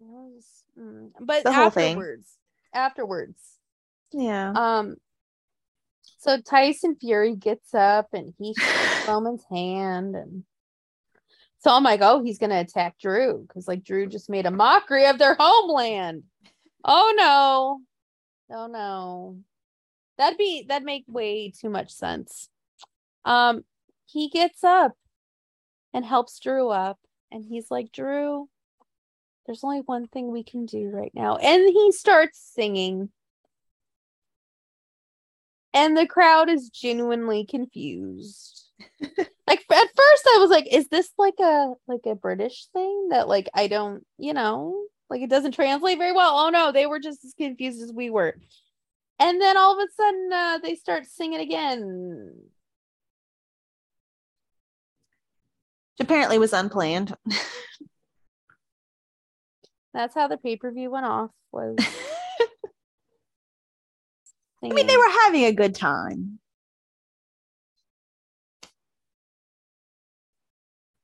[0.00, 0.44] It was,
[0.78, 1.92] mm, but The whole thing.
[1.96, 2.38] afterwards,
[2.72, 3.40] afterwards,
[4.12, 4.52] Yeah.
[4.52, 4.96] um,
[6.18, 10.44] so Tyson Fury gets up and he shakes Roman's hand, and
[11.58, 15.06] so I'm like, oh, he's gonna attack Drew because like Drew just made a mockery
[15.06, 16.24] of their homeland.
[16.84, 17.80] Oh no,
[18.56, 19.38] oh no,
[20.18, 22.48] that'd be that'd make way too much sense.
[23.24, 23.64] Um,
[24.06, 24.92] he gets up
[25.94, 26.98] and helps Drew up,
[27.34, 28.48] and he's like, Drew,
[29.44, 31.36] there's only one thing we can do right now.
[31.36, 33.10] And he starts singing.
[35.74, 38.70] And the crowd is genuinely confused.
[39.00, 43.26] like at first I was like, is this like a like a British thing that
[43.26, 46.38] like I don't, you know, like it doesn't translate very well.
[46.38, 48.36] Oh no, they were just as confused as we were.
[49.18, 52.32] And then all of a sudden uh, they start singing again.
[56.00, 57.14] Apparently was unplanned.
[59.94, 61.76] That's how the pay-per-view went off was
[64.62, 66.38] I mean, they were having a good time.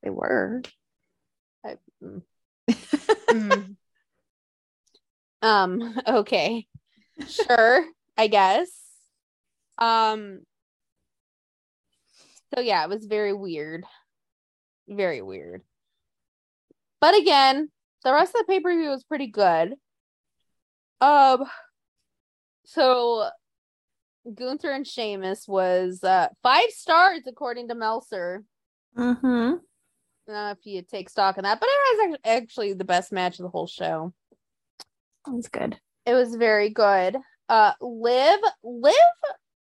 [0.03, 0.63] They were.
[1.65, 2.23] I- mm.
[3.31, 3.77] Mm.
[5.43, 6.67] um okay
[7.29, 7.85] sure
[8.19, 8.69] i guess
[9.79, 10.41] um
[12.53, 13.85] so yeah it was very weird
[14.91, 15.63] very weird
[17.01, 17.71] but again
[18.05, 19.75] the rest of the pay-per-view was pretty good
[21.01, 21.45] um
[22.65, 23.29] so
[24.35, 28.45] gunther and Sheamus was uh five stars according to meltzer
[28.97, 29.27] Mm-hmm.
[29.27, 33.13] I don't know if you take stock in that, but it was actually the best
[33.13, 34.13] match of the whole show.
[35.27, 35.79] That's good.
[36.07, 37.17] It was very good.
[37.49, 38.95] Uh Liv Liv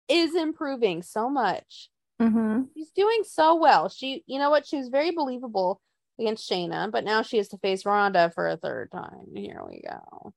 [0.08, 1.90] is improving so much.
[2.22, 2.64] Mm-hmm.
[2.76, 3.90] She's doing so well.
[3.90, 4.68] She you know what?
[4.68, 5.82] She was very believable
[6.20, 9.28] against Shayna, but now she has to face Ronda for a third time.
[9.34, 10.34] Here we go.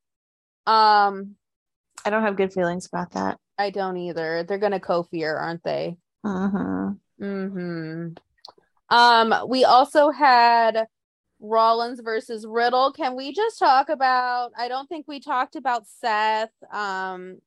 [0.73, 1.35] Um,
[2.05, 3.39] I don't have good feelings about that.
[3.59, 4.45] I don't either.
[4.45, 5.97] They're gonna Kofi her, aren't they?
[6.25, 7.25] Mm-hmm.
[7.25, 8.09] Mm-hmm.
[8.95, 10.87] Um, we also had
[11.41, 12.93] Rollins versus Riddle.
[12.93, 14.53] Can we just talk about?
[14.57, 16.53] I don't think we talked about Seth.
[16.73, 17.39] Um,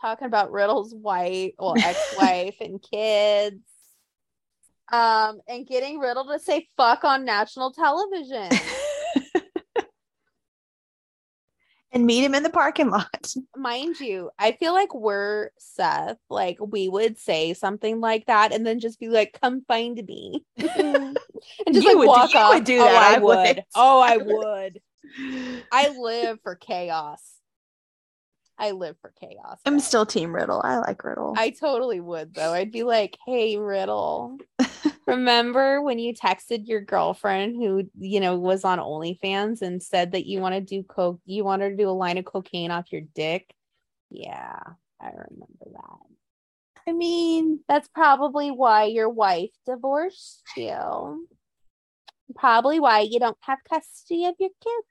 [0.00, 3.56] talking about Riddle's wife, well, ex-wife and kids.
[4.90, 8.48] Um, and getting Riddle to say "fuck" on national television.
[11.92, 13.34] and meet him in the parking lot.
[13.56, 16.18] Mind you, I feel like we're Seth.
[16.30, 20.44] Like we would say something like that, and then just be like, "Come find me,"
[20.56, 21.18] and
[21.72, 22.54] just You like would- walk you off.
[22.54, 23.36] would do Oh, that, I, I would.
[23.36, 23.64] would.
[23.74, 24.80] Oh, I would.
[25.72, 27.20] I live for chaos.
[28.58, 29.60] I live for chaos.
[29.64, 30.60] I'm still Team Riddle.
[30.64, 31.34] I like Riddle.
[31.36, 32.52] I totally would though.
[32.52, 34.38] I'd be like, "Hey, Riddle,
[35.06, 40.26] remember when you texted your girlfriend who, you know, was on OnlyFans and said that
[40.26, 43.02] you want to do coke, you wanted to do a line of cocaine off your
[43.14, 43.54] dick?"
[44.10, 44.58] Yeah,
[45.00, 46.08] I remember that.
[46.88, 51.28] I mean, That's probably why your wife divorced you.
[52.34, 54.86] Probably why you don't have custody of your kids.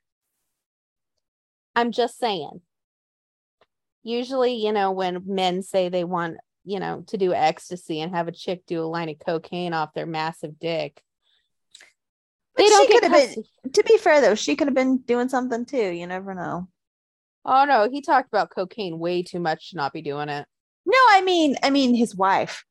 [1.76, 2.62] I'm just saying.
[4.08, 8.30] Usually, you know, when men say they want, you know, to do ecstasy and have
[8.30, 11.02] a chick do a line of cocaine off their massive dick,
[12.56, 13.44] but they don't she get could have been.
[13.74, 15.92] To be fair, though, she could have been doing something too.
[15.92, 16.70] You never know.
[17.44, 20.48] Oh no, he talked about cocaine way too much to not be doing it.
[20.86, 22.64] No, I mean, I mean, his wife.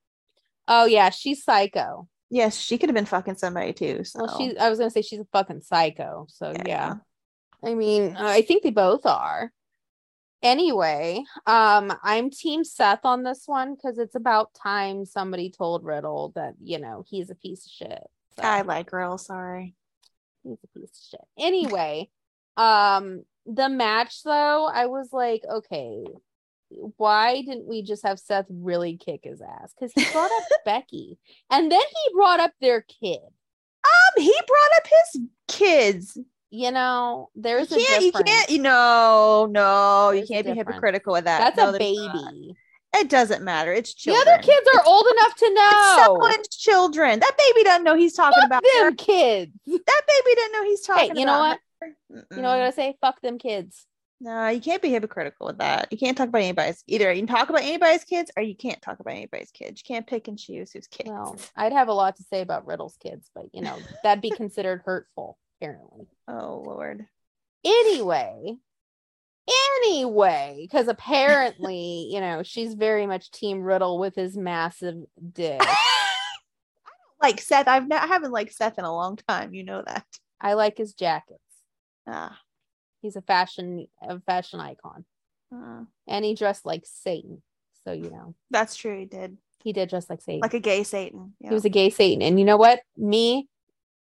[0.67, 2.09] Oh yeah, she's psycho.
[2.31, 4.05] Yes, she could have been fucking somebody too.
[4.05, 4.21] So.
[4.21, 6.27] Well, she I was gonna say she's a fucking psycho.
[6.31, 6.63] So Yeah.
[6.67, 6.95] yeah.
[7.63, 9.53] I mean, I think they both are.
[10.47, 16.31] Anyway, um, I'm team Seth on this one because it's about time somebody told Riddle
[16.37, 18.03] that, you know, he's a piece of shit.
[18.37, 19.19] So, I like girl.
[19.19, 19.75] Sorry.
[20.45, 21.29] he's a piece of shit.
[21.37, 22.11] Anyway,
[22.57, 26.05] um, the match though, I was like, okay,
[26.69, 29.75] why didn't we just have Seth really kick his ass?
[29.75, 31.19] Because he brought up Becky
[31.51, 33.19] and then he brought up their kid.
[33.19, 36.19] Um, he brought up his kids.
[36.51, 38.31] You know, there's you a can't, you difference.
[38.31, 41.39] can't, you know, no, There's you can't be hypocritical with that.
[41.39, 41.79] That's No, a not.
[41.79, 42.57] baby.
[42.95, 43.73] It doesn't matter.
[43.73, 44.29] It's The children.
[44.35, 46.05] other kids are old enough to It's know.
[46.07, 47.21] someone's children.
[47.21, 48.85] That baby doesn't know he's talking Fuck about her.
[48.87, 49.53] them kids.
[49.67, 51.59] That baby didn't know he's talking you know what?
[51.83, 51.89] her.
[52.11, 52.97] You know what I gotta say?
[53.01, 53.85] Fuck them kids.
[54.19, 55.89] No, you can't be hypocritical with that.
[55.93, 57.13] You can't talk about anybody's either.
[57.13, 59.83] You can talk about anybody's kids or you can't talk about anybody's kids.
[59.85, 61.11] You can't pick and choose whose kids.
[61.11, 64.31] Well, I'd have a lot to say about Riddle's kids, but you know, that'd be
[64.31, 66.07] considered hurtful, apparently.
[66.29, 67.07] Oh Lord.
[67.65, 68.57] Anyway,
[69.85, 74.97] anyway, because apparently, you know, she's very much Team Riddle with his massive
[75.33, 75.61] dick.
[75.63, 75.67] I
[77.21, 77.69] don't like Seth.
[77.69, 79.55] I've not, I haven't liked Seth in a long time.
[79.55, 80.05] You know that.
[80.41, 81.41] I like his jackets.
[82.07, 82.39] Ah.
[83.03, 85.05] He's a fashion a fashion icon.
[85.55, 87.43] uh, And he dressed like Satan.
[87.85, 88.99] So you know, that's true.
[88.99, 90.41] He did he did dress like Satan.
[90.41, 91.35] like a gay Satan.
[91.41, 91.51] Yeah.
[91.51, 92.23] He was a gay Satan.
[92.23, 92.81] And you know what?
[92.97, 93.49] Me,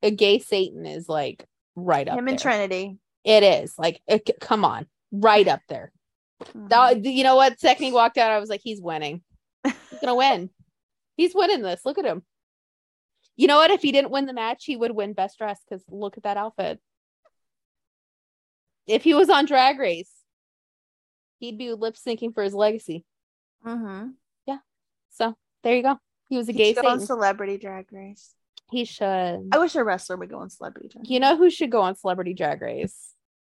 [0.03, 1.45] a gay Satan is like
[1.77, 2.33] right up Him there.
[2.33, 2.99] and Trinity.
[3.25, 5.93] It is like, it, come on, right up there.
[6.55, 7.15] That- Mhm.
[7.15, 7.61] you know what?
[7.61, 9.23] Second he walked out, I was like, he's winning.
[9.65, 10.51] He's gonna win.
[11.17, 11.85] He's winning this.
[11.85, 12.25] Look at him.
[13.37, 13.71] You know what?
[13.71, 16.37] If he didn't win the match, he would win best dress because look at that
[16.39, 16.81] outfit.
[18.87, 20.11] If he was on Drag Race,
[21.39, 23.05] he'd be lip syncing for his legacy.
[23.65, 24.15] Mhm.
[24.47, 24.59] Yeah.
[25.11, 25.99] So there you go.
[26.29, 28.35] He was a He gay go on Celebrity Drag Race.
[28.73, 29.05] He should.
[29.53, 31.09] I wish a wrestler would go on Celebrity Drag.
[31.09, 32.97] You know who should go on Celebrity Drag Race?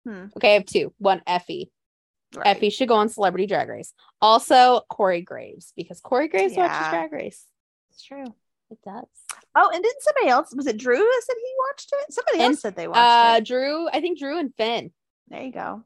[0.05, 0.25] Hmm.
[0.37, 0.93] Okay, I have two.
[0.99, 1.69] One, Effy.
[2.35, 2.57] Right.
[2.59, 3.93] Effy should go on Celebrity Drag Race.
[4.21, 7.43] Also, Corey Graves because Corey Graves watches Drag Race.
[7.91, 8.25] It's true.
[8.69, 9.05] It does.
[9.55, 10.53] Oh, and didn't somebody else?
[10.55, 12.13] Was it Drew that said he watched it?
[12.13, 13.45] Somebody And, else said they watched Uh, it.
[13.45, 13.87] Drew.
[13.89, 14.91] I think Drew and Finn.
[15.29, 15.83] There you go.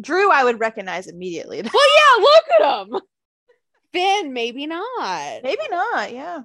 [0.00, 1.62] Drew, I would recognize immediately.
[1.72, 2.22] Well, yeah.
[2.22, 3.00] Look at him.
[3.92, 5.42] Finn, maybe not.
[5.42, 6.12] Maybe not.
[6.12, 6.42] Yeah.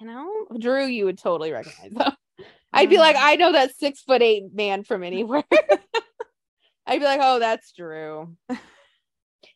[0.00, 2.44] You know, Drew, you would totally recognize though.
[2.72, 3.16] I'd be like.
[3.18, 5.44] I know that six foot eight man from anywhere.
[6.86, 8.36] I'd be like, oh, that's Drew.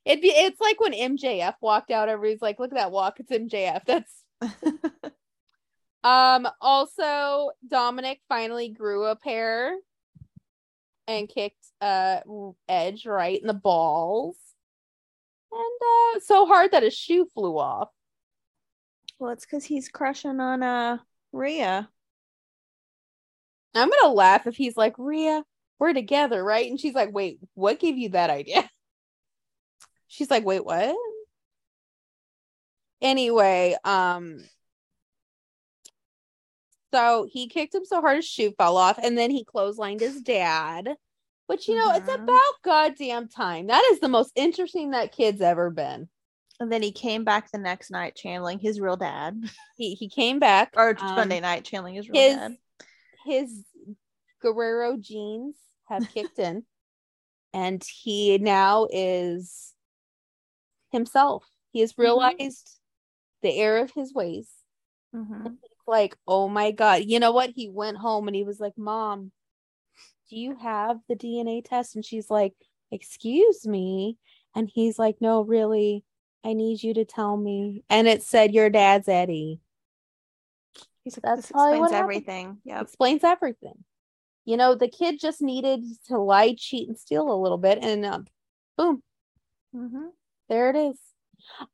[0.05, 3.33] It'd be it's like when MJF walked out, everybody's like, look at that walk, it's
[3.33, 3.85] MJF.
[3.87, 4.25] That's
[6.05, 9.75] um also Dominic finally grew a pair
[11.09, 12.21] and kicked uh
[12.69, 14.37] Edge right in the balls.
[15.51, 17.89] And uh so hard that his shoe flew off.
[19.19, 20.99] Well, it's because he's crushing on uh
[21.33, 21.89] Rhea.
[23.75, 25.45] I'm gonna laugh if he's like, Rhea,
[25.79, 26.69] we're together, right?
[26.71, 28.69] And she's like, wait, what gave you that idea?
[30.09, 30.95] She's like, wait, what?
[33.01, 34.41] Anyway, um,
[36.93, 40.21] so he kicked him so hard his shoe fell off, and then he clotheslined his
[40.23, 40.97] dad.
[41.47, 42.23] Which you know, it's Mhm.
[42.23, 43.67] about goddamn time.
[43.67, 46.09] That is the most interesting that kid's ever been.
[46.61, 49.43] And then he came back the next night channeling his real dad.
[49.77, 52.57] He he came back Or um, Monday night channeling his real his dad.
[53.25, 53.65] his
[54.41, 55.57] Guerrero genes
[55.89, 56.65] have kicked in,
[57.53, 59.75] and he now is
[60.93, 61.45] himself.
[61.73, 62.79] He has realized
[63.43, 64.49] the error of his ways.
[65.15, 65.57] Mhm.
[65.87, 67.03] Like, oh my god!
[67.05, 67.51] You know what?
[67.51, 69.33] He went home and he was like, "Mom,
[70.31, 72.55] do you have the DNA test?" And she's like,
[72.91, 74.19] "Excuse me,"
[74.55, 76.05] and he's like, "No, really."
[76.45, 77.85] I need you to tell me.
[77.89, 79.61] And it said your dad's Eddie.
[81.03, 82.59] He's like, That's explains everything.
[82.65, 82.81] Yeah.
[82.81, 83.85] explains everything.
[84.45, 88.05] You know, the kid just needed to lie, cheat, and steal a little bit, and
[88.05, 88.27] um,
[88.77, 89.03] boom,
[89.75, 90.09] hmm
[90.51, 90.99] there it is.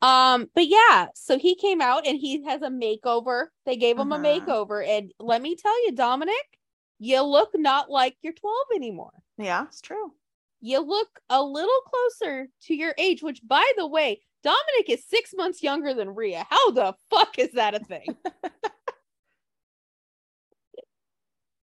[0.00, 3.46] Um, but yeah, so he came out and he has a makeover.
[3.66, 4.20] They gave him Uh-huh.
[4.20, 6.58] a makeover, and let me tell you, Dominic,
[7.00, 9.12] you look not like you're 12 anymore.
[9.36, 10.12] Yeah, it's true.
[10.60, 15.32] You look a little closer to your age, which, by the way, Dominic is six
[15.34, 16.46] months younger than Rhea.
[16.48, 18.16] How the fuck is that a thing?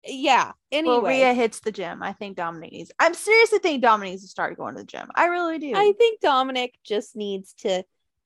[0.05, 0.51] yeah.
[0.71, 2.01] Anyway, Well, Rhea hits the gym.
[2.03, 2.91] I think Dominic needs.
[2.99, 5.07] I'm seriously think Dominic needs to start going to the gym.
[5.15, 5.73] I really do.
[5.75, 7.83] I think Dominic just needs to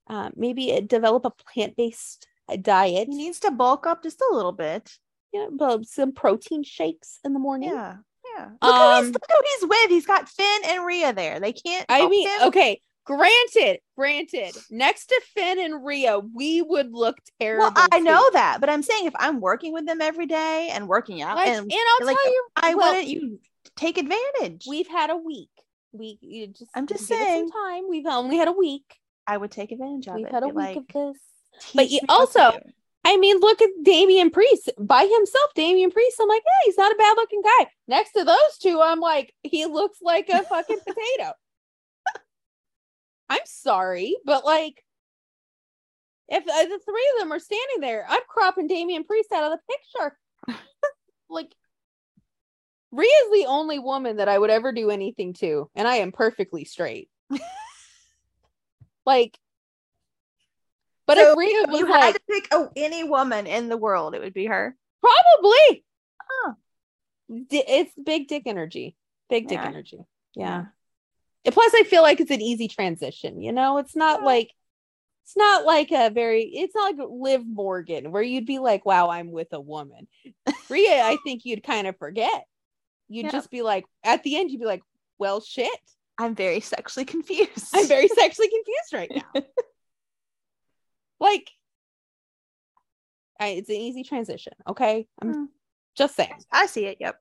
[0.08, 2.28] uh, maybe uh, develop a plant based
[2.62, 3.08] diet.
[3.08, 4.92] he needs to bulk up just a little bit.
[5.34, 7.70] Yeah, but some protein shakes in the morning.
[7.70, 7.96] Yeah,
[8.38, 8.50] yeah.
[8.62, 9.90] Look, who he's, Um, look who he's with.
[9.90, 11.40] He's got Finn and Rhea there.
[11.40, 11.86] They can't.
[11.88, 17.72] I mean, okay, granted, granted, next to Finn and Rhea, we would look terrible.
[17.76, 18.04] Well, I too.
[18.04, 21.36] know that, but I'm saying if I'm working with them every day and working out,
[21.38, 23.40] Like, and and I'll like, tell you, I well, wouldn't you
[23.76, 24.66] take advantage.
[24.68, 25.50] we've had a week.
[25.94, 27.50] We you just I'm just give it some saying.
[27.52, 27.84] time.
[27.90, 28.86] We've only had a week.
[29.28, 30.32] I would take advantage of We've it.
[30.32, 31.18] had a week like, of this.
[31.76, 32.60] but you me what to also-
[33.04, 35.50] I mean, look at Damian Priest by himself.
[35.56, 37.66] Damian Priest, I'm like, yeah, he's not a bad looking guy.
[37.88, 41.34] Next to those two, I'm like, he looks like a fucking potato.
[43.32, 44.84] I'm sorry, but like,
[46.28, 49.58] if uh, the three of them are standing there, I'm cropping Damian Priest out of
[49.58, 50.18] the picture.
[51.30, 51.56] like,
[52.92, 56.66] Rhea's the only woman that I would ever do anything to, and I am perfectly
[56.66, 57.10] straight.
[59.06, 59.40] like,
[61.08, 63.78] but So if Rhea was you like, had to pick oh, any woman in the
[63.78, 64.76] world, it would be her.
[65.00, 65.86] Probably.
[66.22, 66.54] Huh.
[67.30, 68.98] D- it's big dick energy.
[69.30, 69.68] Big dick Yeah.
[69.68, 70.00] energy.
[70.36, 70.66] Yeah.
[71.46, 73.42] Plus, I feel like it's an easy transition.
[73.42, 74.26] You know, it's not Yeah.
[74.26, 74.52] like
[75.24, 76.44] it's not like a very.
[76.44, 80.08] It's not like Liv Morgan where you'd be like, "Wow, I'm with a woman."
[80.70, 82.46] Rhea, I think you'd kind of forget.
[83.08, 83.32] You'd Yeah.
[83.32, 84.84] just be like, at the end, you'd be like,
[85.20, 85.70] "Well, shit,
[86.18, 87.70] I'm very sexually confused.
[87.74, 89.42] I'm very sexually confused right now."
[91.20, 91.50] like,
[93.40, 94.54] I, it's an easy transition.
[94.68, 95.46] Okay, I'm Hmm.
[95.96, 96.34] just saying.
[96.52, 96.98] I see it.
[97.00, 97.20] Yep.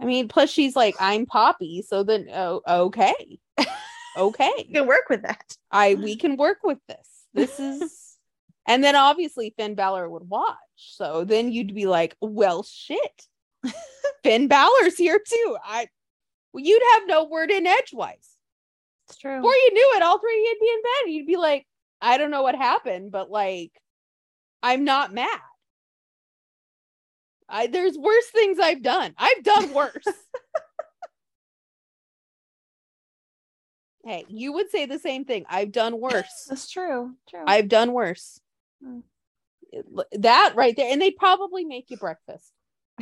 [0.00, 3.38] I mean, plus she's like, I'm Poppy, so then oh okay.
[4.16, 4.52] Okay.
[4.66, 5.56] You can work with that.
[5.70, 7.08] I we can work with this.
[7.32, 8.16] This is
[8.66, 10.56] and then obviously Finn Balor would watch.
[10.76, 13.26] So then you'd be like, well shit.
[14.24, 15.56] Finn Balor's here too.
[15.64, 15.88] I
[16.52, 18.28] well, you'd have no word in edgewise.
[19.08, 19.36] It's true.
[19.36, 21.12] Before you knew it, all three of you'd be in bed.
[21.12, 21.66] You'd be like,
[22.00, 23.72] I don't know what happened, but like
[24.62, 25.40] I'm not mad.
[27.50, 29.14] I there's worse things I've done.
[29.18, 30.04] I've done worse.
[34.04, 35.44] hey, you would say the same thing.
[35.48, 36.46] I've done worse.
[36.48, 37.12] That's true.
[37.28, 37.44] True.
[37.46, 38.40] I've done worse.
[38.84, 39.02] Mm.
[40.12, 42.52] That right there, and they probably make you breakfast.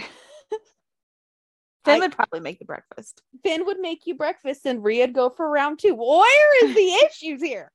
[1.84, 3.22] Finn I- would probably make the breakfast.
[3.42, 5.94] Finn would make you breakfast, and Rhea'd go for round two.
[5.94, 7.70] Where is the issues here?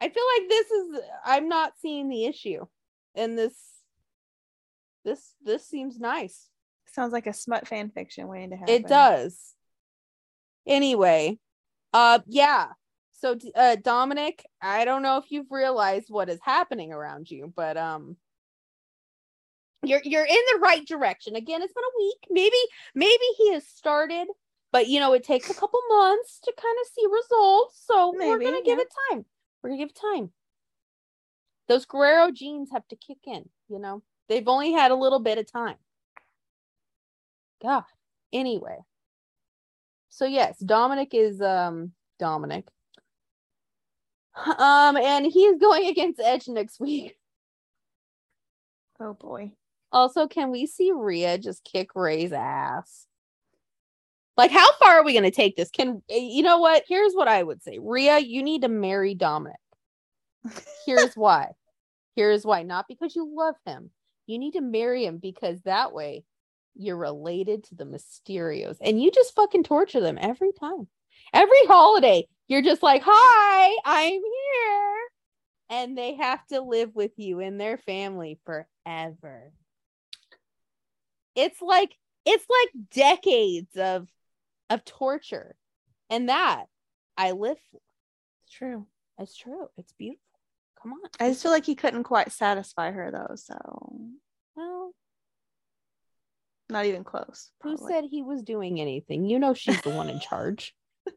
[0.00, 1.00] I feel like this is.
[1.24, 2.66] I'm not seeing the issue,
[3.14, 3.54] and this,
[5.06, 6.50] this, this seems nice.
[6.92, 8.74] Sounds like a smut fan fiction waiting to happen.
[8.74, 9.54] It does.
[10.66, 11.38] Anyway,
[11.92, 12.66] uh, yeah.
[13.12, 17.76] So, uh, Dominic, I don't know if you've realized what is happening around you, but
[17.76, 18.16] um,
[19.82, 21.36] you're you're in the right direction.
[21.36, 22.26] Again, it's been a week.
[22.30, 22.56] Maybe
[22.94, 24.26] maybe he has started,
[24.72, 27.82] but you know it takes a couple months to kind of see results.
[27.86, 29.24] So we're gonna give it time.
[29.62, 30.30] We're gonna give it time.
[31.68, 33.48] Those Guerrero genes have to kick in.
[33.68, 35.76] You know, they've only had a little bit of time.
[37.62, 37.84] God.
[38.32, 38.78] Anyway.
[40.08, 42.66] So yes, Dominic is um Dominic.
[44.58, 47.16] Um, and he's going against Edge next week.
[48.98, 49.52] Oh boy.
[49.92, 53.06] Also, can we see Rhea just kick Rey's ass?
[54.38, 55.70] Like, how far are we going to take this?
[55.70, 56.84] Can you know what?
[56.88, 59.60] Here's what I would say Rhea, you need to marry Dominic.
[60.86, 61.52] Here's why.
[62.14, 62.62] Here's why.
[62.62, 63.90] Not because you love him.
[64.26, 66.24] You need to marry him because that way
[66.74, 70.88] you're related to the Mysterios and you just fucking torture them every time.
[71.32, 74.98] Every holiday, you're just like, Hi, I'm here.
[75.68, 79.52] And they have to live with you and their family forever.
[81.34, 84.08] It's like it's like decades of
[84.70, 85.56] of torture.
[86.08, 86.66] And that
[87.16, 87.80] I live for.
[88.44, 88.86] It's true.
[89.18, 89.68] It's true.
[89.76, 90.25] It's beautiful.
[90.82, 91.00] Come on.
[91.20, 94.10] I just feel like he couldn't quite satisfy her though, so
[94.54, 94.92] Well,
[96.68, 97.50] not even close.
[97.62, 99.24] who said he was doing anything?
[99.24, 100.74] You know she's the one in charge.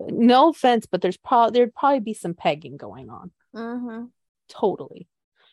[0.00, 3.30] no offense, but there's probably there'd probably be some pegging going on.
[3.54, 4.10] Mhm.
[4.48, 5.08] Totally.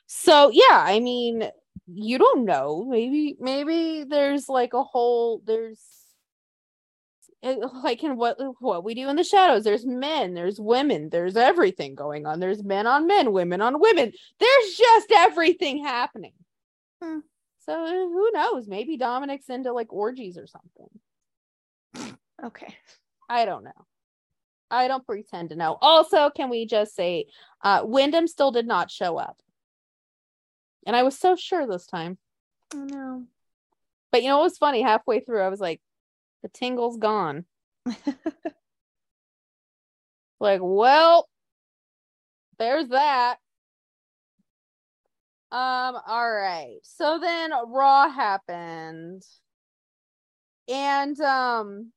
[0.07, 1.49] So yeah, I mean,
[1.87, 2.83] you don't know.
[2.87, 5.79] Maybe maybe there's like a whole there's
[7.83, 9.63] like in what what we do in the shadows.
[9.63, 12.39] There's men, there's women, there's everything going on.
[12.39, 14.11] There's men on men, women on women.
[14.39, 16.33] There's just everything happening.
[17.01, 17.19] Hmm.
[17.59, 18.67] So who knows?
[18.67, 22.17] Maybe Dominic's into like orgies or something.
[22.43, 22.75] Okay.
[23.29, 23.71] I don't know.
[24.71, 25.77] I don't pretend to know.
[25.81, 27.27] Also, can we just say
[27.63, 29.37] uh Windham still did not show up.
[30.85, 32.17] And I was so sure this time.
[32.73, 33.23] I know.
[34.11, 34.81] But you know what was funny?
[34.81, 35.81] Halfway through, I was like,
[36.43, 37.45] the tingle's gone.
[40.39, 41.27] like, well,
[42.57, 43.37] there's that.
[45.51, 46.77] Um, all right.
[46.83, 49.23] So then Raw happened.
[50.67, 51.91] And um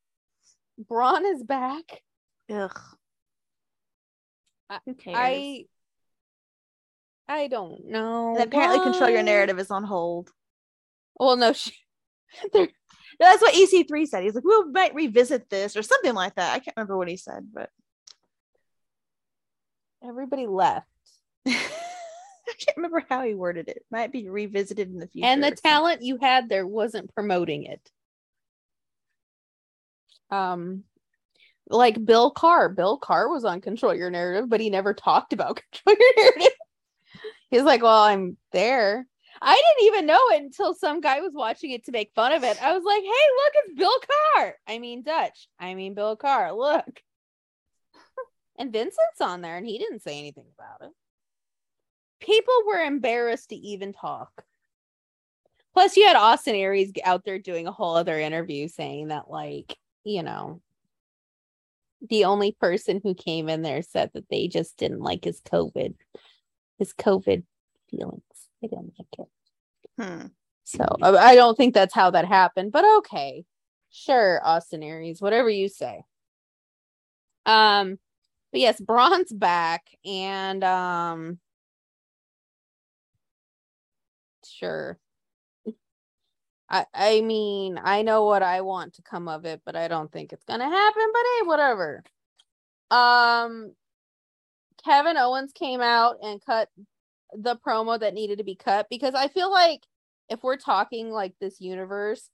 [0.78, 2.02] Braun is back.
[2.50, 2.80] Ugh.
[4.70, 5.16] I- Who cares?
[5.18, 5.64] I
[7.28, 8.34] I don't know.
[8.34, 10.30] and apparently, control your narrative is on hold.
[11.18, 11.72] Well, no, she,
[12.52, 12.68] they're
[13.22, 14.24] That's what EC3 said.
[14.24, 16.54] He's like, we might revisit this or something like that.
[16.54, 17.70] I can't remember what he said, but
[20.04, 20.88] everybody left.
[21.46, 21.52] I
[22.58, 23.84] can't remember how he worded it.
[23.92, 25.28] Might be revisited in the future.
[25.28, 27.90] and the talent you had there wasn't promoting it.
[30.30, 30.82] Um,
[31.68, 32.68] like Bill Carr.
[32.70, 36.58] Bill Carr was on Control Your Narrative, but he never talked about Control Your Narrative.
[37.50, 39.06] He's like, "Well, I'm there."
[39.44, 42.44] I didn't even know it until some guy was watching it to make fun of
[42.44, 42.62] it.
[42.62, 44.00] I was like, "Hey, look, it's Bill
[44.36, 45.48] Carr." I mean Dutch.
[45.58, 46.52] I mean Bill Carr.
[46.52, 47.02] Look.
[48.58, 50.94] and Vincent's on there, and he didn't say anything about it.
[52.20, 54.44] People were embarrassed to even talk.
[55.74, 59.76] Plus, you had Austin Aries out there doing a whole other interview saying that, like,
[60.04, 60.60] you know,
[62.08, 65.94] the only person who came in there said that they just didn't like his COVID,
[66.78, 67.44] his COVID
[67.90, 68.22] feelings.
[68.62, 69.28] They didn't like it.
[70.00, 70.26] Hmm.
[70.64, 73.44] So I I don't think that's how that happened, but okay.
[73.90, 76.02] Sure, Austin Aries, whatever you say.
[77.44, 77.98] Um,
[78.52, 81.38] but yes, Braun's back, and um,
[84.46, 84.98] sure.
[86.70, 90.10] I I mean, I know what I want to come of it, but I don't
[90.12, 91.06] think it's gonna happen.
[91.12, 92.02] But hey, whatever.
[92.90, 93.74] Um,
[94.84, 96.68] Kevin Owens came out and cut
[97.34, 99.80] the promo that needed to be cut because I feel like
[100.28, 102.28] if we're talking like this universe,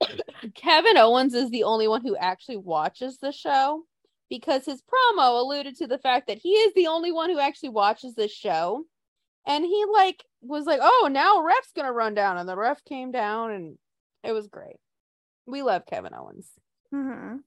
[0.54, 3.84] Kevin Owens is the only one who actually watches the show
[4.28, 7.68] because his promo alluded to the fact that he is the only one who actually
[7.68, 8.84] watches this show.
[9.46, 13.10] And he like was like, "Oh, now ref's gonna run down," and the ref came
[13.10, 13.78] down, and
[14.22, 14.76] it was great.
[15.46, 16.48] We love Kevin Owens,
[16.92, 17.42] Mhm.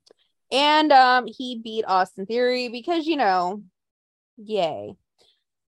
[0.51, 3.63] and um, he beat Austin Theory because you know,
[4.35, 4.97] yay.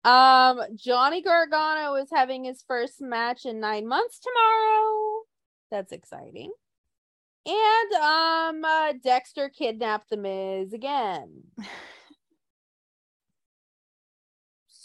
[0.07, 5.23] Um, Johnny Gargano is having his first match in nine months tomorrow.
[5.71, 6.53] That's exciting.
[7.45, 11.43] And um, uh, Dexter kidnapped the Miz again.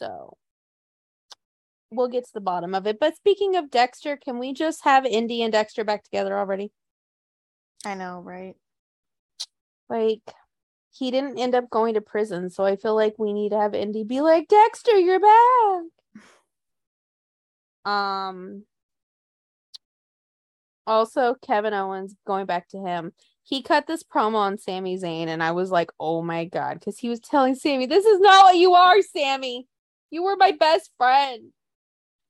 [0.01, 0.35] So
[1.91, 2.99] we'll get to the bottom of it.
[2.99, 6.71] But speaking of Dexter, can we just have Indi and Dexter back together already?
[7.85, 8.55] I know, right?
[9.89, 10.23] Like,
[10.91, 13.73] he didn't end up going to prison, so I feel like we need to have
[13.73, 15.83] Indi be like, Dexter, you're back.
[17.85, 18.63] Um.
[20.87, 23.13] Also, Kevin Owens, going back to him,
[23.43, 26.97] he cut this promo on Sami Zayn, and I was like, oh my god, because
[26.97, 29.67] he was telling Sami, this is not what you are, Sami.
[30.09, 31.51] You were my best friend.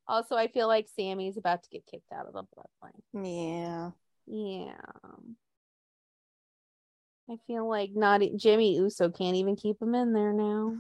[0.08, 3.02] Also, I feel like Sami's about to get kicked out of the bloodline.
[3.14, 3.92] Yeah.
[4.28, 4.76] Yeah.
[7.32, 10.76] I feel like not Jimmy Uso can't even keep him in there now.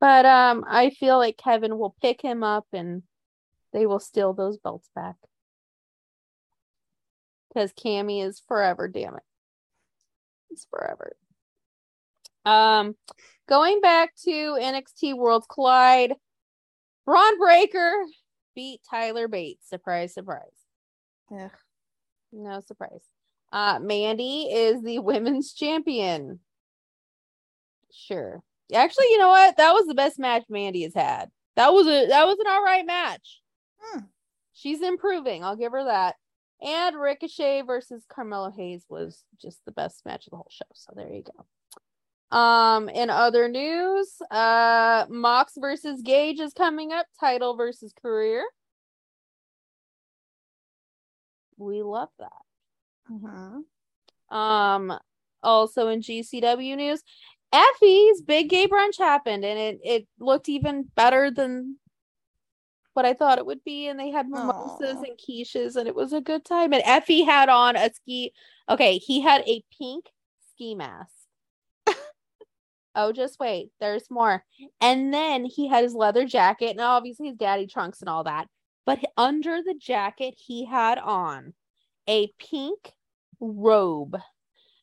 [0.00, 3.02] But um I feel like Kevin will pick him up and
[3.74, 5.16] they will steal those belts back.
[7.52, 9.22] Cuz Cammy is forever, damn it.
[10.50, 11.16] It's forever.
[12.46, 12.96] Um
[13.46, 16.14] going back to NXT Worlds Collide,
[17.04, 17.92] Bron Breakker
[18.54, 19.68] beat Tyler Bates.
[19.68, 20.64] Surprise, surprise.
[21.30, 21.50] Ugh.
[22.32, 23.04] No surprise.
[23.52, 26.40] Uh Mandy is the women's champion.
[27.92, 28.42] Sure.
[28.74, 29.56] Actually, you know what?
[29.56, 31.30] That was the best match Mandy has had.
[31.56, 33.40] That was a that was an all right match.
[33.78, 34.00] Hmm.
[34.52, 35.44] She's improving.
[35.44, 36.16] I'll give her that.
[36.62, 40.64] And Ricochet versus Carmelo Hayes was just the best match of the whole show.
[40.74, 42.36] So there you go.
[42.36, 48.44] Um, in other news, uh Mox versus Gage is coming up, title versus career.
[51.58, 52.45] We love that.
[53.10, 53.64] Mhm.
[54.30, 54.98] Um,
[55.42, 57.02] also in GCW news,
[57.52, 61.78] Effy's big gay brunch happened, and it it looked even better than
[62.94, 63.88] what I thought it would be.
[63.88, 65.02] And they had mimosas Aw.
[65.02, 66.72] and quiches, and it was a good time.
[66.72, 68.32] And Effy had on a ski.
[68.68, 70.06] Okay, he had a pink
[70.50, 71.12] ski mask.
[72.94, 74.44] oh, just wait, there's more.
[74.80, 78.48] And then he had his leather jacket, and obviously his daddy trunks and all that.
[78.84, 81.54] But under the jacket, he had on
[82.08, 82.92] a pink
[83.40, 84.16] robe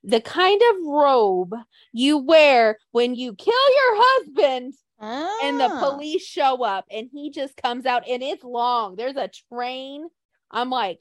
[0.03, 1.53] the kind of robe
[1.93, 5.79] you wear when you kill your husband and the Ah.
[5.91, 8.95] police show up and he just comes out and it's long.
[8.97, 10.05] There's a train.
[10.51, 10.99] I'm like,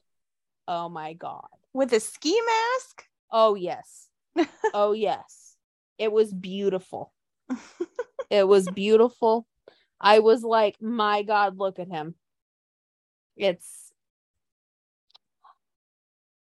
[0.69, 1.49] oh my God.
[1.73, 3.05] with a ski mask.
[3.31, 4.09] Oh, yes.
[4.75, 5.57] oh, yes.
[5.99, 7.13] It was beautiful.
[8.31, 9.47] It was beautiful.
[10.01, 12.15] I was like, my God, look at him.
[13.37, 13.82] It's,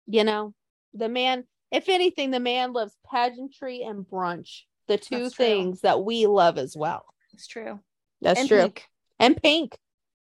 [0.06, 0.54] you know,
[0.92, 5.44] the man, if anything, the man loves pageantry and brunch, the two That's true.
[5.44, 7.04] things that we love as well.
[7.32, 7.80] It's true.
[8.20, 8.60] That's And true.
[8.62, 8.88] pink.
[9.18, 9.78] And pink.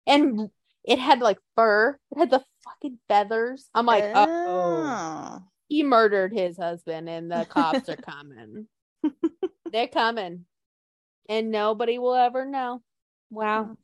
[0.07, 0.51] And
[0.85, 3.69] it had like fur, it had the fucking feathers.
[3.75, 5.39] I'm like, oh, oh.
[5.69, 8.67] he murdered his husband, and the cops are coming.
[9.71, 10.47] They're coming.
[11.29, 12.83] And nobody will ever know.
[13.31, 13.65] Wow.
[13.65, 13.77] Mm.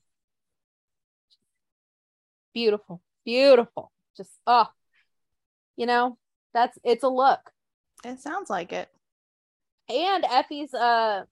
[2.52, 3.00] Beautiful.
[3.24, 3.92] Beautiful.
[4.16, 4.66] Just oh.
[5.78, 6.18] You know,
[6.52, 7.38] that's it's a look.
[8.04, 8.88] It sounds like it.
[9.88, 11.22] And Effy's uh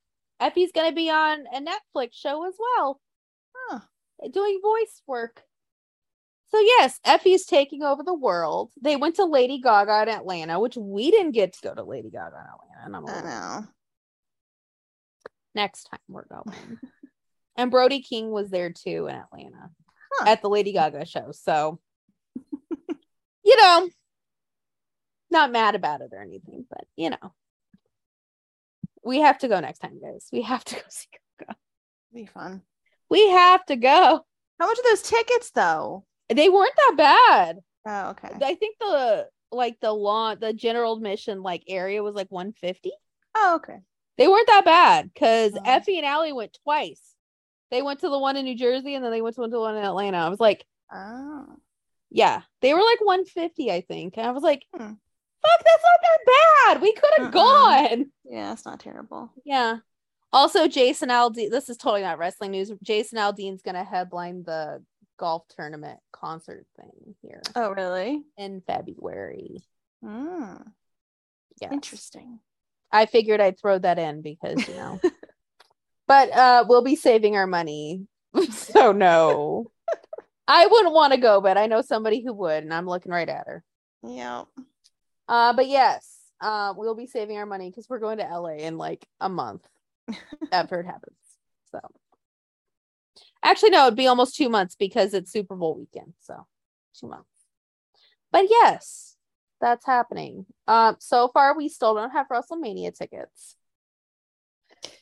[0.41, 3.01] Effy's gonna be on a Netflix show as well,
[3.57, 3.81] Huh.
[4.33, 5.43] doing voice work.
[6.51, 8.71] So yes, Effy's taking over the world.
[8.81, 12.09] They went to Lady Gaga in Atlanta, which we didn't get to go to Lady
[12.11, 12.85] Gaga in Atlanta.
[12.85, 13.23] And I'm I
[13.61, 13.67] know.
[15.57, 16.79] next time we're going.
[17.57, 19.71] and Brody King was there too in Atlanta
[20.19, 20.29] Huh.
[20.29, 21.33] at the Lady Gaga show.
[21.33, 21.81] So,
[23.45, 23.89] you know,
[25.31, 27.35] not mad about it or anything, but you know,
[29.05, 30.29] we have to go next time, guys.
[30.33, 31.07] We have to go see
[31.39, 31.57] Gaga.
[32.15, 32.63] Be fun.
[33.11, 34.25] We have to go.
[34.59, 36.05] How much are those tickets though?
[36.29, 37.59] They weren't that bad.
[37.87, 38.31] Oh, okay.
[38.43, 42.91] I think the like the lawn, the general admission like area was like 150.
[43.37, 43.79] Oh, okay.
[44.19, 45.61] They weren't that bad because Oh.
[45.63, 47.01] Effy and Allie went twice.
[47.71, 49.77] They went to the one in New Jersey and then they went to the one
[49.77, 50.17] in Atlanta.
[50.19, 51.47] I was like, Oh.
[52.11, 54.15] yeah, they were like 150, I think.
[54.17, 54.93] And I was like, Hmm.
[55.49, 56.19] Fuck, that's not that
[56.75, 56.83] bad.
[56.83, 57.33] We could have Mm-mm.
[57.33, 58.07] gone.
[58.25, 59.31] Yeah, it's not terrible.
[59.45, 59.79] Yeah.
[60.33, 62.71] Also, Jason Aldean, this is totally not wrestling news.
[62.83, 64.83] Jason Aldean's going to headline the
[65.19, 68.23] golf tournament concert thing here Oh, really?
[68.37, 69.63] in February.
[70.05, 70.63] Mm,
[71.63, 71.73] Yeah.
[71.73, 72.41] Interesting.
[72.93, 75.01] I figured I'd throw that in because, you know.
[76.09, 78.07] but uh we'll be saving our money.
[78.51, 79.71] so no.
[80.49, 83.29] I wouldn't want to go, but I know somebody who would, and I'm looking right
[83.29, 83.65] at her.
[84.07, 84.45] Yeah.
[85.29, 88.79] Uh but yes, uh we'll be saving our money because we're going to LA in
[88.79, 89.67] like a month
[90.53, 91.17] after it happens.
[91.73, 91.81] So
[93.43, 96.15] actually no, it'd be almost two months because it's Super Bowl weekend.
[96.21, 96.47] So
[96.99, 97.29] two months.
[98.33, 99.17] But yes,
[99.61, 100.47] that's happening.
[100.69, 103.57] Um, so far we still don't have WrestleMania tickets.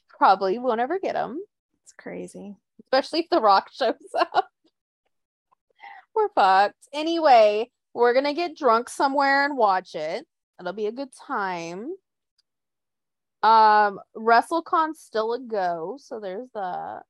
[0.08, 1.42] Probably won't ever get them,
[1.82, 2.54] It's crazy.
[2.84, 4.48] especially if The Rock shows up.
[6.14, 6.76] We're fucked.
[6.92, 10.26] Anyway, we're gonna get drunk somewhere and watch it.
[10.60, 11.94] It'll be a good time.
[13.42, 17.02] Um, WrestleCon's still a go, so there's that.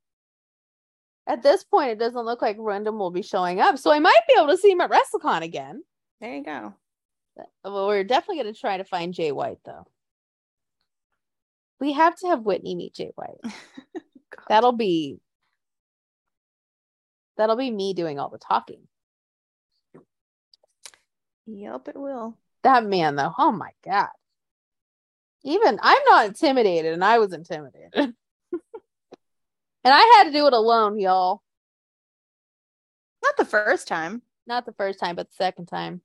[1.26, 4.20] At this point, it doesn't look like Random will be showing up, so I might
[4.28, 5.82] be able to see him at WrestleCon again.
[6.20, 6.74] There you go.
[7.64, 9.86] Well, we're definitely going to try to find Jay White, though.
[11.80, 13.54] We have to have Whitney meet Jay White.
[14.48, 15.18] That'll be
[17.36, 18.86] that'll be me doing all the talking.
[21.46, 22.38] Yep, it will.
[22.62, 24.08] That man, though, oh my god.
[25.42, 27.90] Even I'm not intimidated, and I was intimidated.
[27.94, 28.14] and
[29.84, 31.42] I had to do it alone, y'all.
[33.22, 34.22] Not the first time.
[34.46, 36.00] Not the first time, but the second time.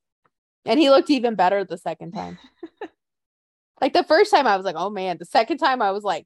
[0.66, 2.38] And he looked even better the second time.
[3.82, 5.18] like the first time, I was like, oh man.
[5.18, 6.26] The second time, I was like,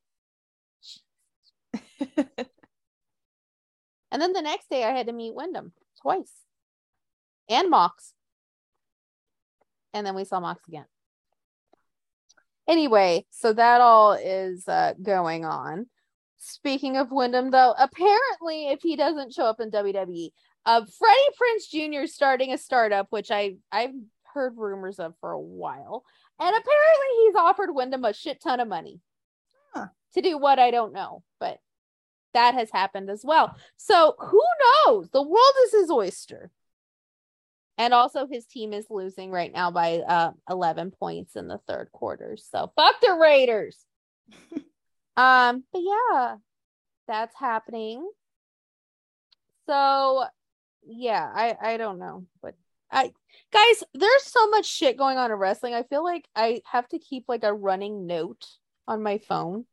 [2.18, 2.48] and
[4.12, 6.32] then the next day, I had to meet Windham twice
[7.50, 8.14] and Mox.
[9.94, 10.86] And then we saw Mox again.
[12.68, 15.88] Anyway, so that all is uh, going on.
[16.38, 20.30] Speaking of Windham, though, apparently, if he doesn't show up in WWE,
[20.66, 22.04] uh, Freddie Prinze Jr.
[22.04, 23.94] is starting a startup, which I I've
[24.34, 26.04] heard rumors of for a while,
[26.40, 29.00] and apparently he's offered Windham a shit ton of money
[29.74, 29.88] Huh.
[30.16, 31.60] to do what I don't know, but
[32.34, 33.56] that has happened as well.
[33.78, 34.42] So who
[34.86, 35.10] knows?
[35.12, 36.50] The world is his oyster.
[37.78, 41.90] And also, his team is losing right now by uh, 11 points in the third
[41.92, 42.38] quarter.
[42.38, 43.84] So fuck the Raiders.
[45.18, 46.36] um, but yeah,
[47.08, 48.08] that's happening.
[49.68, 50.26] So
[50.86, 52.56] yeah, I I don't know, but
[52.92, 53.12] I
[53.52, 55.74] guys, there's so much shit going on in wrestling.
[55.74, 58.46] I feel like I have to keep like a running note
[58.88, 59.66] on my phone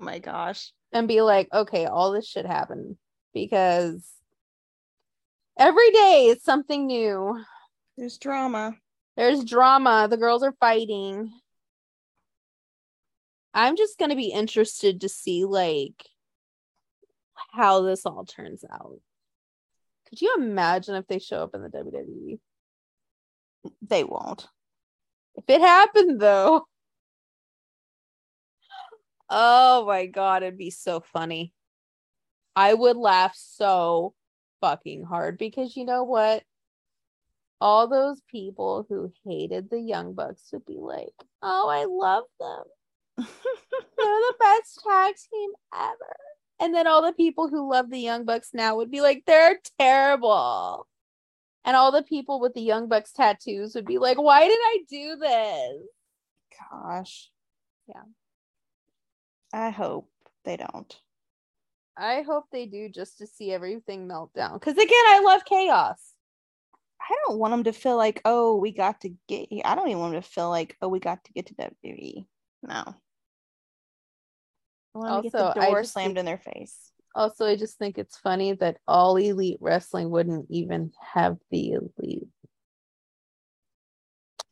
[0.00, 0.72] Oh my gosh.
[0.92, 2.96] and be like, okay, all this shit happened
[3.34, 4.08] because
[5.58, 7.42] every day is something new.
[7.96, 8.76] There's drama.
[9.16, 10.06] There's drama.
[10.10, 11.32] The girls are fighting.
[13.54, 16.06] I'm just gonna be interested to see like
[17.52, 19.00] how this all turns out.
[20.08, 22.38] Could you imagine if they show up in the WWE?
[23.82, 24.46] They won't.
[25.34, 26.66] If it happened though.
[29.28, 31.52] Oh my god, it'd be so funny.
[32.54, 34.14] I would laugh so
[34.60, 36.42] fucking hard because you know what?
[37.60, 42.64] All those people who hated the Young Bucks would be like, oh, I love them.
[43.16, 43.26] They're
[43.96, 46.16] the best tag team ever.
[46.60, 49.58] And then all the people who love the Young Bucks now would be like, they're
[49.78, 50.86] terrible.
[51.64, 54.78] And all the people with the Young Bucks tattoos would be like, why did I
[54.88, 55.82] do this?
[56.70, 57.30] Gosh.
[57.88, 58.02] Yeah.
[59.52, 60.08] I hope
[60.44, 60.98] they don't.
[61.96, 64.54] I hope they do just to see everything melt down.
[64.54, 65.98] Because again, I love chaos.
[67.00, 69.48] I don't want them to feel like, oh, we got to get.
[69.64, 72.26] I don't even want them to feel like, oh, we got to get to WWE.
[72.62, 72.94] No.
[74.94, 76.92] I want to get the door just slammed think- in their face.
[77.14, 82.28] Also, I just think it's funny that all elite wrestling wouldn't even have the elite.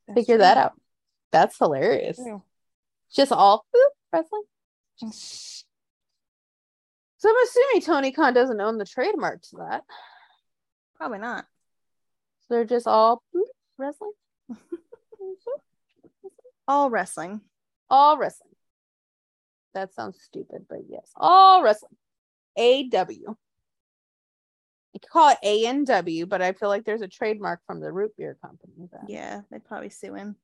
[0.06, 0.38] That's Figure true.
[0.38, 0.72] that out.
[1.30, 2.18] That's hilarious.
[3.14, 4.44] Just all boop, wrestling.
[7.24, 9.84] So I'm assuming Tony Khan doesn't own the trademark to that.
[10.98, 11.46] Probably not.
[12.42, 13.22] So they're just all
[13.78, 14.12] wrestling.
[16.68, 17.40] All wrestling.
[17.88, 18.50] all wrestling.
[19.72, 21.96] That sounds stupid, but yes, all wrestling.
[22.58, 23.06] AW.
[23.08, 23.36] You
[24.92, 28.36] could call it ANW, but I feel like there's a trademark from the root beer
[28.42, 28.88] company.
[28.92, 30.36] That Yeah, they'd probably sue him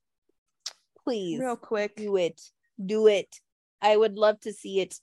[1.05, 1.97] please real quick.
[1.97, 2.41] do it.
[2.83, 3.37] Do it.
[3.83, 4.99] I would love to see it.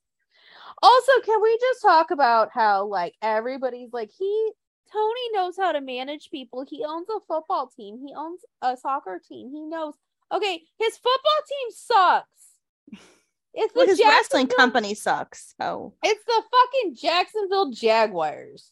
[0.82, 4.52] Also, can we just talk about how like everybody's like he
[4.92, 6.66] Tony knows how to manage people.
[6.68, 8.00] He owns a football team.
[8.00, 9.52] He owns a soccer team.
[9.52, 9.96] He knows.
[10.32, 13.02] Okay, his football team sucks.
[13.60, 15.56] It's the Well, his wrestling company sucks.
[15.60, 18.72] So It's the fucking Jacksonville Jaguars.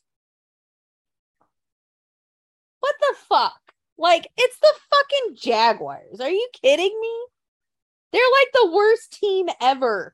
[2.82, 3.59] What the fuck?
[3.97, 6.21] Like, it's the fucking Jaguars.
[6.21, 7.26] Are you kidding me?
[8.11, 10.13] They're like the worst team ever.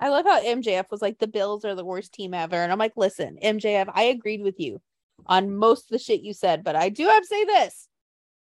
[0.00, 2.56] I love how MJF was like, the Bills are the worst team ever.
[2.56, 4.80] And I'm like, listen, MJF, I agreed with you
[5.26, 7.88] on most of the shit you said, but I do have to say this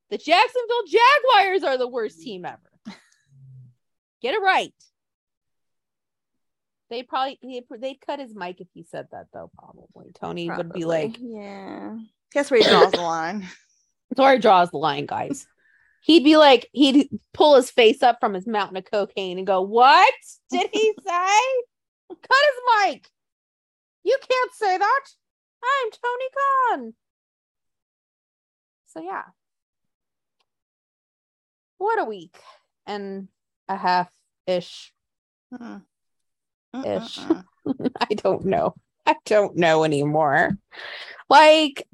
[0.09, 2.23] the Jacksonville Jaguars are the worst mm.
[2.23, 2.59] team ever.
[4.21, 4.73] Get it right.
[6.89, 9.49] They probably he, they'd cut his mic if he said that though.
[9.57, 11.97] Probably Tony would be like, yeah.
[12.33, 13.47] Guess where he draws the line.
[14.09, 15.47] "That's where he draws the line, guys."
[16.01, 19.61] He'd be like, he'd pull his face up from his mountain of cocaine and go,
[19.61, 20.13] "What
[20.49, 21.37] did he say?
[22.09, 23.07] cut his mic.
[24.03, 25.01] You can't say that.
[25.63, 26.93] I'm Tony Khan."
[28.87, 29.23] So yeah,
[31.77, 32.37] what a week
[32.85, 33.27] and
[33.69, 34.11] a half
[34.47, 34.91] ish.
[36.85, 37.19] Ish.
[37.99, 38.75] I don't know.
[39.05, 40.57] I don't know anymore.
[41.29, 41.87] Like,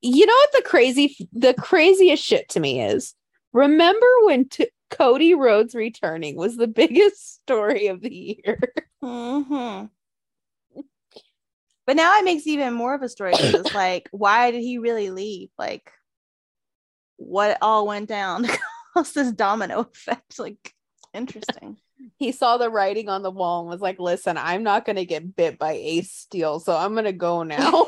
[0.00, 3.14] you know what the crazy, the craziest shit to me is?
[3.54, 8.58] Remember when t- Cody Rhodes returning was the biggest story of the year?
[9.02, 9.88] Mhm.
[11.86, 14.78] But now it makes even more of a story because it's like, why did he
[14.78, 15.50] really leave?
[15.58, 15.90] Like,
[17.16, 18.58] what all went down to
[18.94, 20.38] cause this domino effect?
[20.38, 20.74] Like,
[21.14, 21.78] interesting.
[22.18, 25.34] He saw the writing on the wall and was like, "Listen, I'm not gonna get
[25.36, 27.86] bit by Ace Steel, so I'm gonna go now."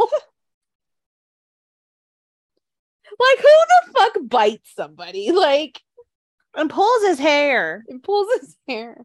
[3.21, 5.31] Like, who the fuck bites somebody?
[5.33, 5.81] Like,
[6.55, 7.85] and pulls his hair.
[7.89, 9.05] and pulls his hair.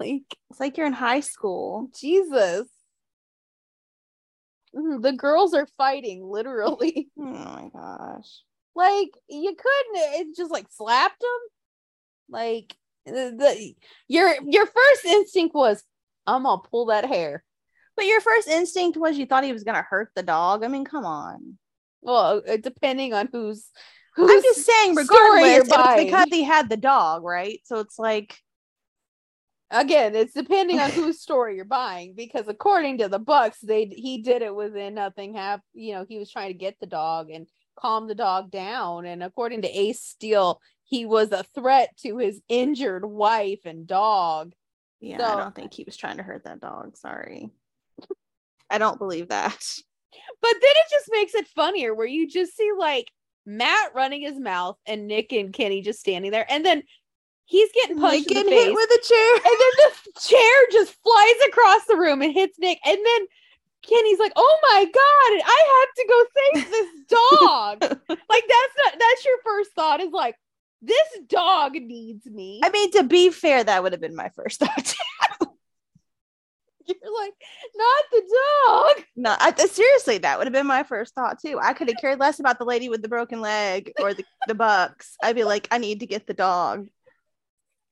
[0.00, 1.88] Like, It's like you're in high school.
[1.98, 2.66] Jesus.
[4.74, 7.08] Mhm, The girls are fighting literally.
[7.18, 8.28] Oh my gosh.
[8.74, 11.40] like you couldn't it just like slapped them.
[12.28, 12.74] Like
[13.06, 13.74] the, the
[14.08, 15.82] your your first instinct was
[16.26, 17.44] I'm gonna pull that hair.
[17.96, 20.64] But your first instinct was you thought he was gonna hurt the dog.
[20.64, 21.58] I mean, come on.
[22.02, 23.68] Well, uh, depending on who's
[24.16, 26.06] who's I'm just saying, regardless, you're it was buying.
[26.06, 27.60] because he had the dog, right?
[27.64, 28.36] So it's like,
[29.70, 34.22] again, it's depending on whose story you're buying because according to the Bucks, they he
[34.22, 37.46] did it within nothing half, you know, he was trying to get the dog and
[37.78, 42.40] calm the dog down and according to Ace Steel, he was a threat to his
[42.48, 44.52] injured wife and dog.
[45.00, 46.96] yeah, So- I don't think he was trying to hurt that dog.
[46.96, 47.50] Sorry.
[48.68, 49.62] I don't believe that.
[50.40, 53.10] But then it just makes it funnier where you just see like
[53.46, 56.82] Matt running his mouth and Nick and Kenny just standing there and then
[57.50, 59.34] he's getting punched in the hit with a chair.
[59.34, 62.78] and then the chair just flies across the room and hits Nick.
[62.86, 63.26] And then
[63.82, 68.98] Kenny's like, "Oh my god, I have to go save this dog." like that's not
[68.98, 70.36] that's your first thought is like,
[70.82, 72.60] this dog needs me.
[72.62, 74.94] I mean, to be fair, that would have been my first thought.
[77.02, 77.34] You're like,
[77.74, 78.22] not the
[78.66, 79.04] dog.
[79.16, 81.58] No, I, seriously, that would have been my first thought too.
[81.60, 84.54] I could have cared less about the lady with the broken leg or the, the
[84.54, 85.16] bucks.
[85.22, 86.88] I'd be like, I need to get the dog.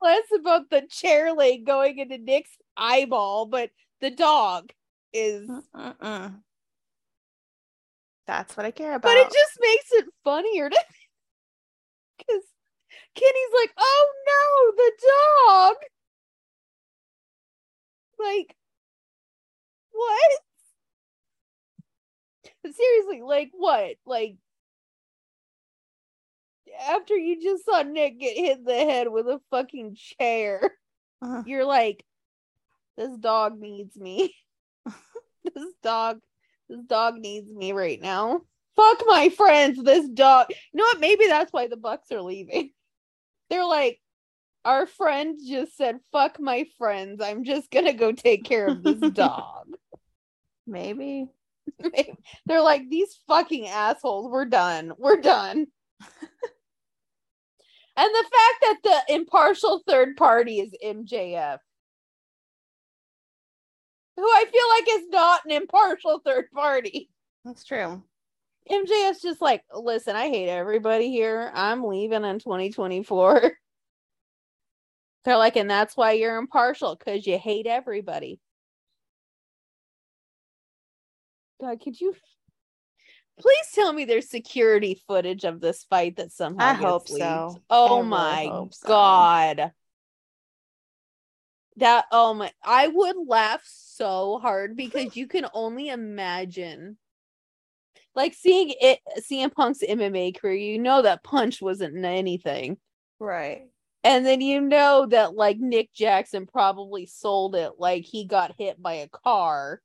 [0.00, 3.70] Less about the chair leg going into Nick's eyeball, but
[4.00, 4.70] the dog
[5.12, 5.48] is.
[5.48, 6.34] Mm-mm.
[8.26, 9.02] That's what I care about.
[9.02, 10.78] But it just makes it funnier to
[12.18, 12.42] because
[13.14, 14.92] Kenny's like, oh no, the
[15.48, 15.76] dog.
[18.18, 18.56] Like,
[19.98, 20.30] what?
[22.74, 23.96] Seriously, like what?
[24.06, 24.36] Like
[26.88, 30.60] after you just saw Nick get hit in the head with a fucking chair,
[31.22, 31.42] uh-huh.
[31.46, 32.04] you're like,
[32.96, 34.34] this dog needs me.
[35.44, 36.20] this dog,
[36.68, 38.42] this dog needs me right now.
[38.76, 40.46] Fuck my friends, this dog.
[40.50, 41.00] You know what?
[41.00, 42.70] Maybe that's why the Bucks are leaving.
[43.50, 44.00] They're like,
[44.64, 47.20] our friend just said, fuck my friends.
[47.22, 49.57] I'm just gonna go take care of this dog.
[50.68, 51.26] Maybe.
[51.82, 52.12] Maybe.
[52.46, 54.92] They're like, these fucking assholes, we're done.
[54.98, 55.56] We're done.
[57.96, 61.58] and the fact that the impartial third party is MJF,
[64.16, 67.10] who I feel like is not an impartial third party.
[67.44, 68.02] That's true.
[68.70, 71.50] MJF's just like, listen, I hate everybody here.
[71.54, 73.52] I'm leaving in 2024.
[75.24, 78.40] They're like, and that's why you're impartial because you hate everybody.
[81.60, 82.14] God, could you
[83.38, 87.22] please tell me there's security footage of this fight that somehow I hope leaked.
[87.22, 87.56] so.
[87.70, 88.88] Oh I my really so.
[88.88, 89.72] god.
[91.76, 96.98] That oh my I would laugh so hard because you can only imagine
[98.14, 102.78] like seeing it CM Punk's MMA career, you know that punch wasn't anything.
[103.20, 103.66] Right.
[104.02, 108.80] And then you know that like Nick Jackson probably sold it like he got hit
[108.82, 109.80] by a car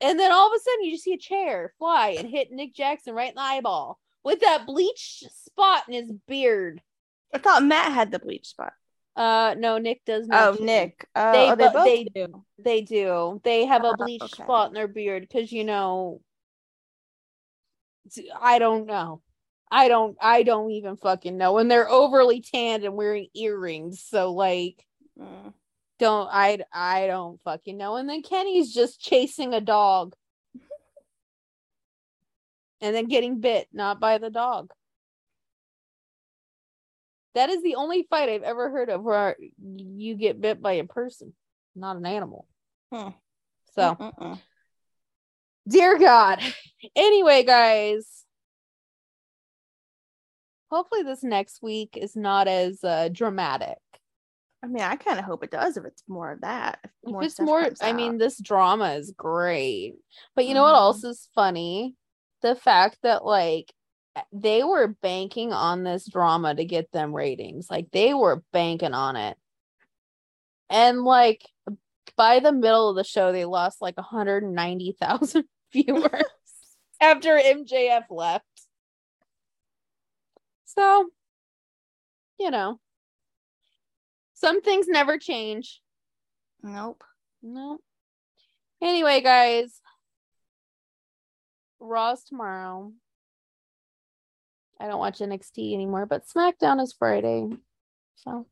[0.00, 2.74] and then all of a sudden, you just see a chair fly and hit Nick
[2.74, 6.82] Jackson right in the eyeball with that bleach spot in his beard.
[7.34, 8.72] I thought Matt had the bleach spot.
[9.14, 10.60] Uh, no, Nick does not.
[10.60, 11.06] Oh, Nick.
[11.14, 12.44] Uh, they, oh, they, both they do.
[12.58, 13.40] They do.
[13.44, 14.42] They have a uh, bleach okay.
[14.42, 16.20] spot in their beard because you know.
[18.40, 19.22] I don't know.
[19.70, 20.16] I don't.
[20.20, 21.58] I don't even fucking know.
[21.58, 24.84] And they're overly tanned and wearing earrings, so like.
[25.18, 25.54] Mm
[25.98, 27.96] don't I I don't fucking know.
[27.96, 30.14] And then Kenny's just chasing a dog.
[32.80, 34.70] and then getting bit, not by the dog.
[37.34, 40.84] That is the only fight I've ever heard of where you get bit by a
[40.84, 41.34] person,
[41.74, 42.46] not an animal.
[42.90, 43.10] Hmm.
[43.74, 44.40] So, Mm-mm.
[45.68, 46.40] dear God.
[46.94, 48.24] Anyway, guys,
[50.70, 53.78] hopefully this next week is not as uh, dramatic.
[54.66, 56.80] I mean, I kind of hope it does if it's more of that.
[56.82, 59.94] If, more if it's more, I mean, this drama is great.
[60.34, 60.72] But you know mm-hmm.
[60.72, 61.94] what else is funny?
[62.42, 63.72] The fact that like
[64.32, 67.70] they were banking on this drama to get them ratings.
[67.70, 69.36] Like they were banking on it.
[70.68, 71.42] And like
[72.16, 76.10] by the middle of the show, they lost like 190,000 viewers
[77.00, 78.44] after MJF left.
[80.64, 81.08] So,
[82.40, 82.80] you know,
[84.36, 85.80] some things never change.
[86.62, 87.02] Nope.
[87.42, 87.82] Nope.
[88.82, 89.80] Anyway, guys,
[91.80, 92.92] Raw's tomorrow.
[94.78, 97.48] I don't watch NXT anymore, but SmackDown is Friday.
[98.16, 98.46] So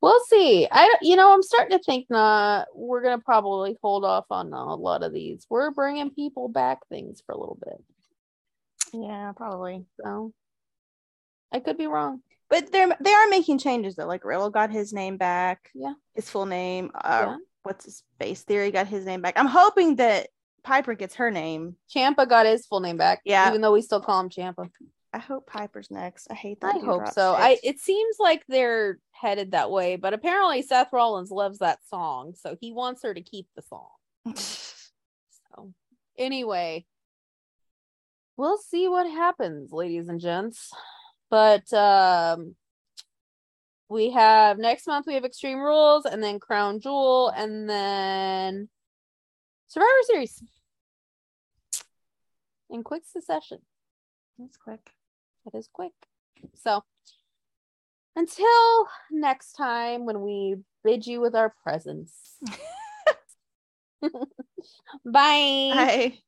[0.00, 0.66] we'll see.
[0.70, 2.68] I you know I'm starting to think not.
[2.74, 5.46] We're gonna probably hold off on a lot of these.
[5.50, 7.84] We're bringing people back things for a little bit.
[8.94, 9.84] Yeah, probably.
[10.02, 10.32] So
[11.52, 12.22] I could be wrong.
[12.50, 14.06] But they're they are making changes though.
[14.06, 15.70] Like Riddle got his name back.
[15.74, 15.94] Yeah.
[16.14, 16.90] His full name.
[16.94, 17.36] Uh yeah.
[17.62, 18.42] what's his face?
[18.42, 19.34] Theory got his name back.
[19.36, 20.28] I'm hoping that
[20.62, 21.76] Piper gets her name.
[21.94, 23.20] Ciampa got his full name back.
[23.24, 23.48] Yeah.
[23.48, 24.70] Even though we still call him Ciampa.
[25.12, 26.28] I hope Piper's next.
[26.30, 26.76] I hate that.
[26.76, 27.34] I hope so.
[27.34, 32.34] I it seems like they're headed that way, but apparently Seth Rollins loves that song,
[32.34, 33.88] so he wants her to keep the song.
[34.36, 35.72] so
[36.18, 36.84] anyway,
[38.36, 40.72] we'll see what happens, ladies and gents.
[41.30, 42.54] But um
[43.88, 48.68] we have next month we have Extreme Rules and then Crown Jewel and then
[49.68, 50.42] Survivor Series
[52.70, 53.58] in quick succession.
[54.38, 54.90] That's quick.
[55.44, 55.92] That is quick.
[56.54, 56.82] So
[58.14, 62.38] until next time when we bid you with our presence.
[65.04, 65.70] Bye.
[65.74, 66.18] Bye.